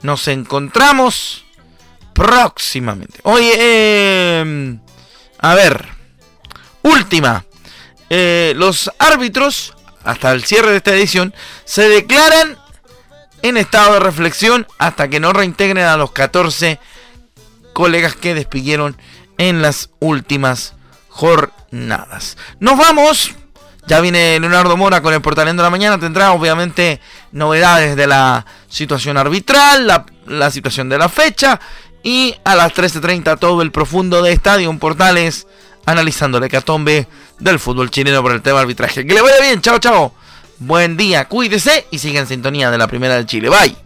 Nos 0.02 0.28
encontramos 0.28 1.44
próximamente. 2.12 3.20
Oye, 3.22 4.40
em, 4.40 4.80
a 5.38 5.54
ver, 5.54 5.86
última. 6.82 7.44
Eh, 8.08 8.52
los 8.56 8.90
árbitros 8.98 9.76
hasta 10.06 10.32
el 10.32 10.44
cierre 10.44 10.70
de 10.70 10.76
esta 10.76 10.94
edición, 10.94 11.34
se 11.64 11.88
declaran 11.88 12.56
en 13.42 13.56
estado 13.56 13.94
de 13.94 14.00
reflexión 14.00 14.66
hasta 14.78 15.08
que 15.08 15.20
no 15.20 15.32
reintegren 15.32 15.84
a 15.84 15.96
los 15.96 16.12
14 16.12 16.78
colegas 17.72 18.14
que 18.14 18.34
despidieron 18.34 18.96
en 19.36 19.62
las 19.62 19.90
últimas 19.98 20.74
jornadas. 21.08 21.55
Nos 22.60 22.78
vamos. 22.78 23.34
Ya 23.86 24.00
viene 24.00 24.40
Leonardo 24.40 24.76
Mora 24.76 25.00
con 25.00 25.14
el 25.14 25.20
Portalendo 25.20 25.62
de 25.62 25.66
la 25.66 25.70
Mañana. 25.70 25.98
Tendrá 25.98 26.32
obviamente 26.32 27.00
novedades 27.32 27.96
de 27.96 28.06
la 28.06 28.44
situación 28.68 29.16
arbitral, 29.16 29.86
la, 29.86 30.06
la 30.26 30.50
situación 30.50 30.88
de 30.88 30.98
la 30.98 31.08
fecha. 31.08 31.60
Y 32.02 32.34
a 32.44 32.54
las 32.56 32.72
13.30 32.74 33.38
todo 33.38 33.62
el 33.62 33.70
profundo 33.70 34.22
de 34.22 34.32
Estadio 34.32 34.76
Portales 34.78 35.46
analizando 35.86 36.40
la 36.40 36.46
hecatombe 36.46 37.06
del 37.38 37.58
fútbol 37.58 37.90
chileno 37.90 38.22
por 38.22 38.32
el 38.32 38.42
tema 38.42 38.60
arbitraje. 38.60 39.06
Que 39.06 39.14
le 39.14 39.22
vaya 39.22 39.40
bien, 39.40 39.60
chao, 39.60 39.78
chao. 39.78 40.12
Buen 40.58 40.96
día, 40.96 41.26
cuídese 41.26 41.86
y 41.90 41.98
siga 41.98 42.20
en 42.20 42.26
sintonía 42.26 42.70
de 42.70 42.78
la 42.78 42.88
primera 42.88 43.16
de 43.16 43.26
Chile. 43.26 43.48
Bye. 43.48 43.85